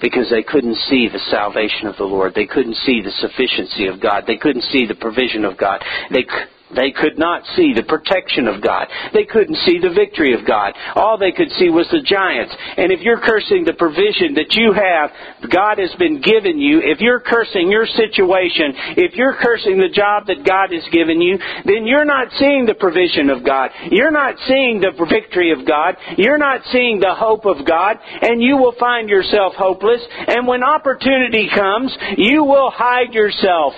because 0.00 0.30
they 0.30 0.42
couldn't 0.42 0.76
see 0.76 1.08
the 1.08 1.18
salvation 1.30 1.86
of 1.86 1.96
the 1.96 2.04
Lord. 2.04 2.34
They 2.34 2.46
couldn't 2.46 2.76
see 2.76 3.02
the 3.02 3.10
sufficiency 3.10 3.86
of 3.86 4.00
God. 4.00 4.24
They 4.26 4.36
couldn't 4.36 4.62
see 4.62 4.86
the 4.86 4.94
provision 4.94 5.44
of 5.44 5.58
God. 5.58 5.82
They 6.10 6.24
they 6.74 6.92
could 6.92 7.18
not 7.18 7.42
see 7.56 7.74
the 7.74 7.82
protection 7.82 8.46
of 8.46 8.62
God. 8.62 8.86
They 9.12 9.24
couldn't 9.24 9.58
see 9.66 9.78
the 9.78 9.90
victory 9.90 10.34
of 10.34 10.46
God. 10.46 10.74
All 10.94 11.18
they 11.18 11.32
could 11.32 11.50
see 11.58 11.68
was 11.68 11.88
the 11.90 12.02
giants. 12.02 12.54
And 12.76 12.92
if 12.92 13.00
you're 13.00 13.20
cursing 13.20 13.64
the 13.64 13.74
provision 13.74 14.34
that 14.38 14.54
you 14.54 14.72
have, 14.72 15.10
God 15.50 15.78
has 15.78 15.90
been 15.98 16.22
given 16.22 16.58
you, 16.58 16.78
if 16.78 17.00
you're 17.00 17.20
cursing 17.20 17.70
your 17.70 17.86
situation, 17.86 18.74
if 19.02 19.14
you're 19.14 19.36
cursing 19.42 19.78
the 19.78 19.90
job 19.90 20.26
that 20.26 20.46
God 20.46 20.70
has 20.70 20.86
given 20.92 21.20
you, 21.20 21.38
then 21.66 21.86
you're 21.86 22.06
not 22.06 22.28
seeing 22.38 22.66
the 22.66 22.78
provision 22.78 23.30
of 23.30 23.44
God. 23.44 23.70
You're 23.90 24.14
not 24.14 24.36
seeing 24.46 24.80
the 24.80 24.94
victory 25.10 25.52
of 25.52 25.66
God. 25.66 25.96
You're 26.16 26.38
not 26.38 26.62
seeing 26.70 27.00
the 27.00 27.14
hope 27.14 27.46
of 27.46 27.66
God. 27.66 27.98
And 28.22 28.42
you 28.42 28.56
will 28.56 28.74
find 28.78 29.08
yourself 29.08 29.54
hopeless. 29.58 30.00
And 30.28 30.46
when 30.46 30.62
opportunity 30.62 31.50
comes, 31.52 31.96
you 32.16 32.44
will 32.44 32.70
hide 32.70 33.12
yourself. 33.12 33.74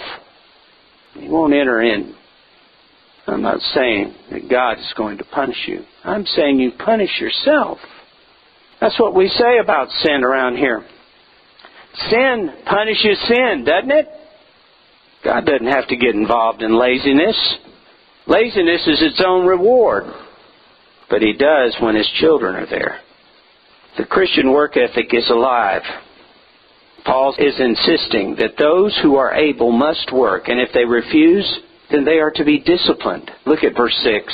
You 1.14 1.30
won't 1.30 1.54
enter 1.54 1.80
in 1.80 2.16
I'm 3.26 3.42
not 3.42 3.60
saying 3.74 4.14
that 4.30 4.50
God 4.50 4.78
is 4.78 4.92
going 4.96 5.18
to 5.18 5.24
punish 5.24 5.56
you. 5.66 5.84
I'm 6.04 6.26
saying 6.26 6.58
you 6.58 6.72
punish 6.84 7.20
yourself. 7.20 7.78
That's 8.80 8.98
what 8.98 9.14
we 9.14 9.28
say 9.28 9.58
about 9.62 9.88
sin 10.02 10.24
around 10.24 10.56
here. 10.56 10.84
Sin 12.10 12.50
punishes 12.66 13.18
sin, 13.28 13.64
doesn't 13.64 13.92
it? 13.92 14.08
God 15.24 15.46
doesn't 15.46 15.68
have 15.68 15.86
to 15.88 15.96
get 15.96 16.16
involved 16.16 16.62
in 16.62 16.76
laziness. 16.76 17.36
Laziness 18.26 18.86
is 18.88 19.02
its 19.02 19.22
own 19.24 19.46
reward. 19.46 20.04
But 21.08 21.22
He 21.22 21.32
does 21.34 21.76
when 21.80 21.94
His 21.94 22.10
children 22.18 22.56
are 22.56 22.66
there. 22.66 22.98
The 23.98 24.06
Christian 24.06 24.50
work 24.50 24.76
ethic 24.76 25.12
is 25.12 25.28
alive. 25.30 25.82
Paul 27.04 27.34
is 27.38 27.54
insisting 27.60 28.36
that 28.38 28.56
those 28.58 28.98
who 29.02 29.16
are 29.16 29.34
able 29.34 29.70
must 29.70 30.12
work, 30.12 30.48
and 30.48 30.58
if 30.58 30.70
they 30.72 30.84
refuse, 30.84 31.60
then 31.92 32.04
they 32.04 32.18
are 32.18 32.30
to 32.30 32.44
be 32.44 32.58
disciplined. 32.58 33.30
Look 33.46 33.62
at 33.62 33.76
verse 33.76 33.96
6. 34.02 34.32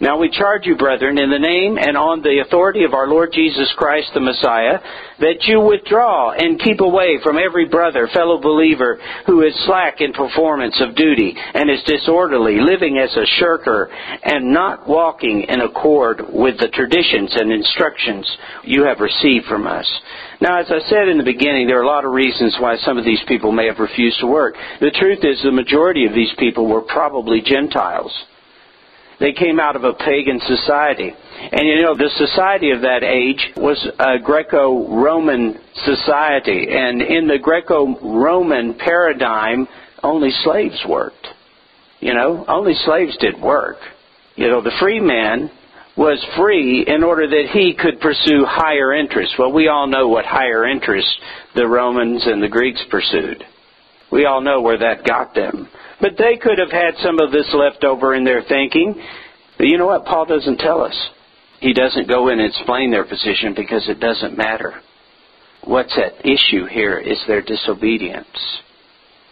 Now 0.00 0.18
we 0.18 0.30
charge 0.30 0.66
you, 0.66 0.76
brethren, 0.76 1.18
in 1.18 1.30
the 1.30 1.38
name 1.38 1.78
and 1.78 1.96
on 1.96 2.22
the 2.22 2.42
authority 2.44 2.84
of 2.84 2.94
our 2.94 3.06
Lord 3.06 3.32
Jesus 3.32 3.72
Christ 3.76 4.10
the 4.14 4.20
Messiah, 4.20 4.78
that 5.20 5.44
you 5.44 5.60
withdraw 5.60 6.32
and 6.32 6.60
keep 6.60 6.80
away 6.80 7.18
from 7.22 7.38
every 7.38 7.66
brother, 7.66 8.08
fellow 8.12 8.40
believer, 8.40 8.98
who 9.26 9.42
is 9.42 9.54
slack 9.66 10.00
in 10.00 10.12
performance 10.12 10.74
of 10.80 10.96
duty 10.96 11.34
and 11.54 11.70
is 11.70 11.82
disorderly, 11.86 12.60
living 12.60 12.98
as 12.98 13.14
a 13.16 13.26
shirker, 13.38 13.90
and 14.22 14.52
not 14.52 14.88
walking 14.88 15.42
in 15.42 15.60
accord 15.60 16.22
with 16.32 16.58
the 16.58 16.68
traditions 16.68 17.30
and 17.34 17.52
instructions 17.52 18.28
you 18.64 18.84
have 18.84 19.00
received 19.00 19.46
from 19.46 19.66
us. 19.66 19.88
Now, 20.40 20.58
as 20.58 20.66
I 20.70 20.80
said 20.90 21.08
in 21.08 21.18
the 21.18 21.24
beginning, 21.24 21.66
there 21.66 21.78
are 21.78 21.84
a 21.84 21.86
lot 21.86 22.04
of 22.04 22.12
reasons 22.12 22.56
why 22.58 22.76
some 22.78 22.98
of 22.98 23.04
these 23.04 23.22
people 23.28 23.52
may 23.52 23.66
have 23.66 23.78
refused 23.78 24.20
to 24.20 24.26
work. 24.26 24.56
The 24.80 24.90
truth 24.90 25.20
is, 25.22 25.40
the 25.42 25.52
majority 25.52 26.04
of 26.06 26.14
these 26.14 26.32
people 26.38 26.66
were 26.66 26.82
probably 26.82 27.40
Gentiles. 27.40 28.12
They 29.20 29.32
came 29.32 29.60
out 29.60 29.76
of 29.76 29.84
a 29.84 29.92
pagan 29.92 30.40
society. 30.40 31.12
And 31.52 31.66
you 31.66 31.82
know, 31.82 31.96
the 31.96 32.10
society 32.16 32.70
of 32.70 32.80
that 32.82 33.02
age 33.02 33.52
was 33.56 33.78
a 33.98 34.18
Greco 34.18 34.88
Roman 34.88 35.58
society. 35.84 36.66
And 36.70 37.02
in 37.02 37.26
the 37.26 37.38
Greco 37.38 37.98
Roman 38.00 38.74
paradigm, 38.74 39.68
only 40.02 40.30
slaves 40.42 40.80
worked. 40.88 41.26
You 42.00 42.14
know, 42.14 42.44
only 42.48 42.74
slaves 42.84 43.16
did 43.18 43.40
work. 43.40 43.78
You 44.36 44.48
know, 44.48 44.60
the 44.60 44.72
free 44.80 45.00
man 45.00 45.50
was 45.96 46.24
free 46.36 46.84
in 46.86 47.04
order 47.04 47.28
that 47.28 47.50
he 47.52 47.72
could 47.72 48.00
pursue 48.00 48.44
higher 48.44 48.92
interests. 48.92 49.36
Well, 49.38 49.52
we 49.52 49.68
all 49.68 49.86
know 49.86 50.08
what 50.08 50.24
higher 50.24 50.66
interests 50.66 51.16
the 51.54 51.66
Romans 51.66 52.22
and 52.26 52.42
the 52.42 52.48
Greeks 52.48 52.82
pursued. 52.90 53.44
We 54.10 54.26
all 54.26 54.40
know 54.40 54.60
where 54.60 54.78
that 54.78 55.04
got 55.04 55.34
them. 55.34 55.68
But 56.00 56.16
they 56.18 56.36
could 56.36 56.58
have 56.58 56.70
had 56.70 56.96
some 57.02 57.18
of 57.18 57.32
this 57.32 57.48
left 57.54 57.84
over 57.84 58.14
in 58.14 58.24
their 58.24 58.42
thinking. 58.42 58.94
But 59.56 59.66
you 59.66 59.78
know 59.78 59.86
what? 59.86 60.04
Paul 60.04 60.26
doesn't 60.26 60.58
tell 60.58 60.82
us. 60.82 60.96
He 61.60 61.72
doesn't 61.72 62.08
go 62.08 62.28
in 62.28 62.40
and 62.40 62.48
explain 62.48 62.90
their 62.90 63.04
position 63.04 63.54
because 63.54 63.88
it 63.88 64.00
doesn't 64.00 64.36
matter. 64.36 64.74
What's 65.64 65.96
at 65.96 66.26
issue 66.26 66.66
here 66.66 66.98
is 66.98 67.18
their 67.26 67.40
disobedience. 67.40 68.26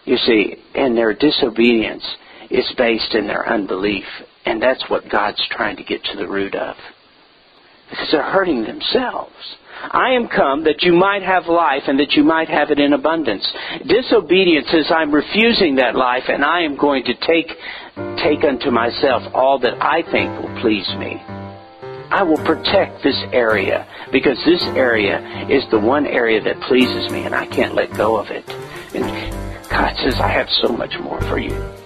You 0.05 0.17
see, 0.17 0.57
and 0.75 0.97
their 0.97 1.15
disobedience 1.15 2.05
is 2.51 2.73
based 2.77 3.15
in 3.15 3.27
their 3.27 3.49
unbelief, 3.49 4.05
and 4.47 4.63
that's 4.63 4.85
what 4.89 5.11
God's 5.11 5.47
trying 5.51 5.77
to 5.77 5.85
get 5.85 6.03
to 6.05 6.17
the 6.17 6.29
root 6.29 6.55
of. 6.55 6.77
Because 7.93 8.09
they're 8.11 8.33
hurting 8.33 8.65
themselves. 8.65 9.37
I 9.91 10.13
am 10.13 10.29
come 10.29 10.65
that 10.65 10.81
you 10.83 10.95
might 10.95 11.23
have 11.23 11.47
life 11.47 11.83
and 11.89 12.01
that 12.01 12.13
you 12.13 12.25
might 12.25 12.49
have 12.49 12.71
it 12.71 12.79
in 12.79 12.95
abundance. 12.95 13.47
Disobedience 13.87 14.69
is 14.73 14.91
I'm 14.91 15.13
refusing 15.13 15.77
that 15.77 15.95
life 15.95 16.25
and 16.29 16.43
I 16.43 16.63
am 16.63 16.77
going 16.77 17.05
to 17.05 17.15
take 17.15 17.53
take 18.17 18.45
unto 18.45 18.71
myself 18.71 19.23
all 19.35 19.59
that 19.59 19.83
I 19.83 20.01
think 20.11 20.31
will 20.41 20.63
please 20.63 20.89
me. 20.97 21.21
I 22.11 22.23
will 22.23 22.43
protect 22.45 23.03
this 23.03 23.21
area 23.33 23.87
because 24.13 24.39
this 24.47 24.63
area 24.77 25.19
is 25.51 25.65
the 25.71 25.81
one 25.81 26.07
area 26.07 26.41
that 26.41 26.61
pleases 26.63 27.11
me 27.11 27.25
and 27.25 27.35
I 27.35 27.47
can't 27.47 27.75
let 27.75 27.93
go 27.95 28.17
of 28.17 28.29
it. 28.31 28.49
And 28.95 29.05
God 29.69 29.95
says, 30.05 30.15
I 30.21 30.29
have 30.29 30.49
so 30.63 30.69
much 30.69 30.95
more 31.01 31.21
for 31.23 31.39
you. 31.39 31.82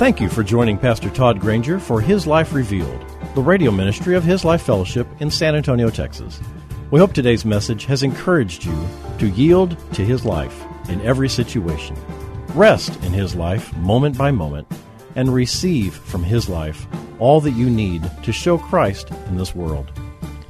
Thank 0.00 0.18
you 0.18 0.30
for 0.30 0.42
joining 0.42 0.78
Pastor 0.78 1.10
Todd 1.10 1.40
Granger 1.40 1.78
for 1.78 2.00
His 2.00 2.26
Life 2.26 2.54
Revealed, 2.54 3.04
the 3.34 3.42
radio 3.42 3.70
ministry 3.70 4.16
of 4.16 4.24
His 4.24 4.46
Life 4.46 4.62
Fellowship 4.62 5.06
in 5.20 5.30
San 5.30 5.54
Antonio, 5.54 5.90
Texas. 5.90 6.40
We 6.90 6.98
hope 6.98 7.12
today's 7.12 7.44
message 7.44 7.84
has 7.84 8.02
encouraged 8.02 8.64
you 8.64 8.88
to 9.18 9.28
yield 9.28 9.76
to 9.92 10.02
His 10.02 10.24
life 10.24 10.64
in 10.88 11.02
every 11.02 11.28
situation, 11.28 11.96
rest 12.54 12.96
in 13.04 13.12
His 13.12 13.34
life 13.34 13.76
moment 13.76 14.16
by 14.16 14.30
moment, 14.30 14.66
and 15.16 15.34
receive 15.34 15.94
from 15.94 16.24
His 16.24 16.48
life 16.48 16.86
all 17.18 17.42
that 17.42 17.50
you 17.50 17.68
need 17.68 18.10
to 18.22 18.32
show 18.32 18.56
Christ 18.56 19.10
in 19.26 19.36
this 19.36 19.54
world. 19.54 19.92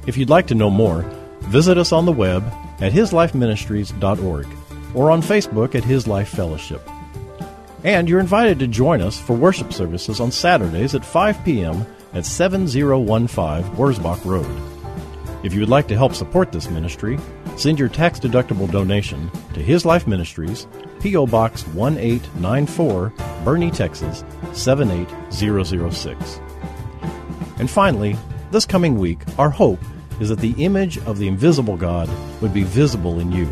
If 0.07 0.15
you'd 0.15 0.29
like 0.29 0.47
to 0.47 0.55
know 0.55 0.69
more, 0.69 1.01
visit 1.41 1.77
us 1.77 1.91
on 1.91 2.05
the 2.05 2.13
web 2.13 2.41
at 2.79 2.93
hislifeministries.org 2.93 4.47
or 4.95 5.11
on 5.11 5.21
Facebook 5.21 5.75
at 5.75 5.83
His 5.83 6.07
Life 6.07 6.29
Fellowship. 6.29 6.87
And 7.83 8.07
you're 8.07 8.19
invited 8.19 8.59
to 8.59 8.67
join 8.67 9.01
us 9.01 9.19
for 9.19 9.33
worship 9.33 9.73
services 9.73 10.19
on 10.19 10.31
Saturdays 10.31 10.93
at 10.93 11.03
5 11.03 11.43
p.m. 11.43 11.85
at 12.13 12.25
7015 12.25 13.75
Wurzbach 13.75 14.23
Road. 14.23 14.45
If 15.43 15.53
you 15.53 15.61
would 15.61 15.69
like 15.69 15.87
to 15.87 15.97
help 15.97 16.13
support 16.13 16.51
this 16.51 16.69
ministry, 16.69 17.17
send 17.57 17.79
your 17.79 17.89
tax 17.89 18.19
deductible 18.19 18.71
donation 18.71 19.31
to 19.55 19.59
His 19.61 19.85
Life 19.85 20.05
Ministries, 20.05 20.67
P.O. 20.99 21.25
Box 21.25 21.65
1894, 21.69 23.13
Boerne, 23.43 23.75
Texas 23.75 24.23
78006. 24.53 26.39
And 27.57 27.69
finally, 27.69 28.15
this 28.51 28.67
coming 28.67 28.99
week, 28.99 29.21
our 29.39 29.49
hope 29.49 29.79
is 30.19 30.29
that 30.29 30.39
the 30.39 30.53
image 30.63 30.99
of 30.99 31.17
the 31.17 31.27
invisible 31.27 31.77
God 31.77 32.07
would 32.41 32.53
be 32.53 32.63
visible 32.63 33.19
in 33.19 33.31
you. 33.31 33.47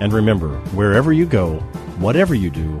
And 0.00 0.12
remember, 0.12 0.50
wherever 0.76 1.12
you 1.12 1.26
go, 1.26 1.54
whatever 1.98 2.36
you 2.36 2.50
do, 2.50 2.80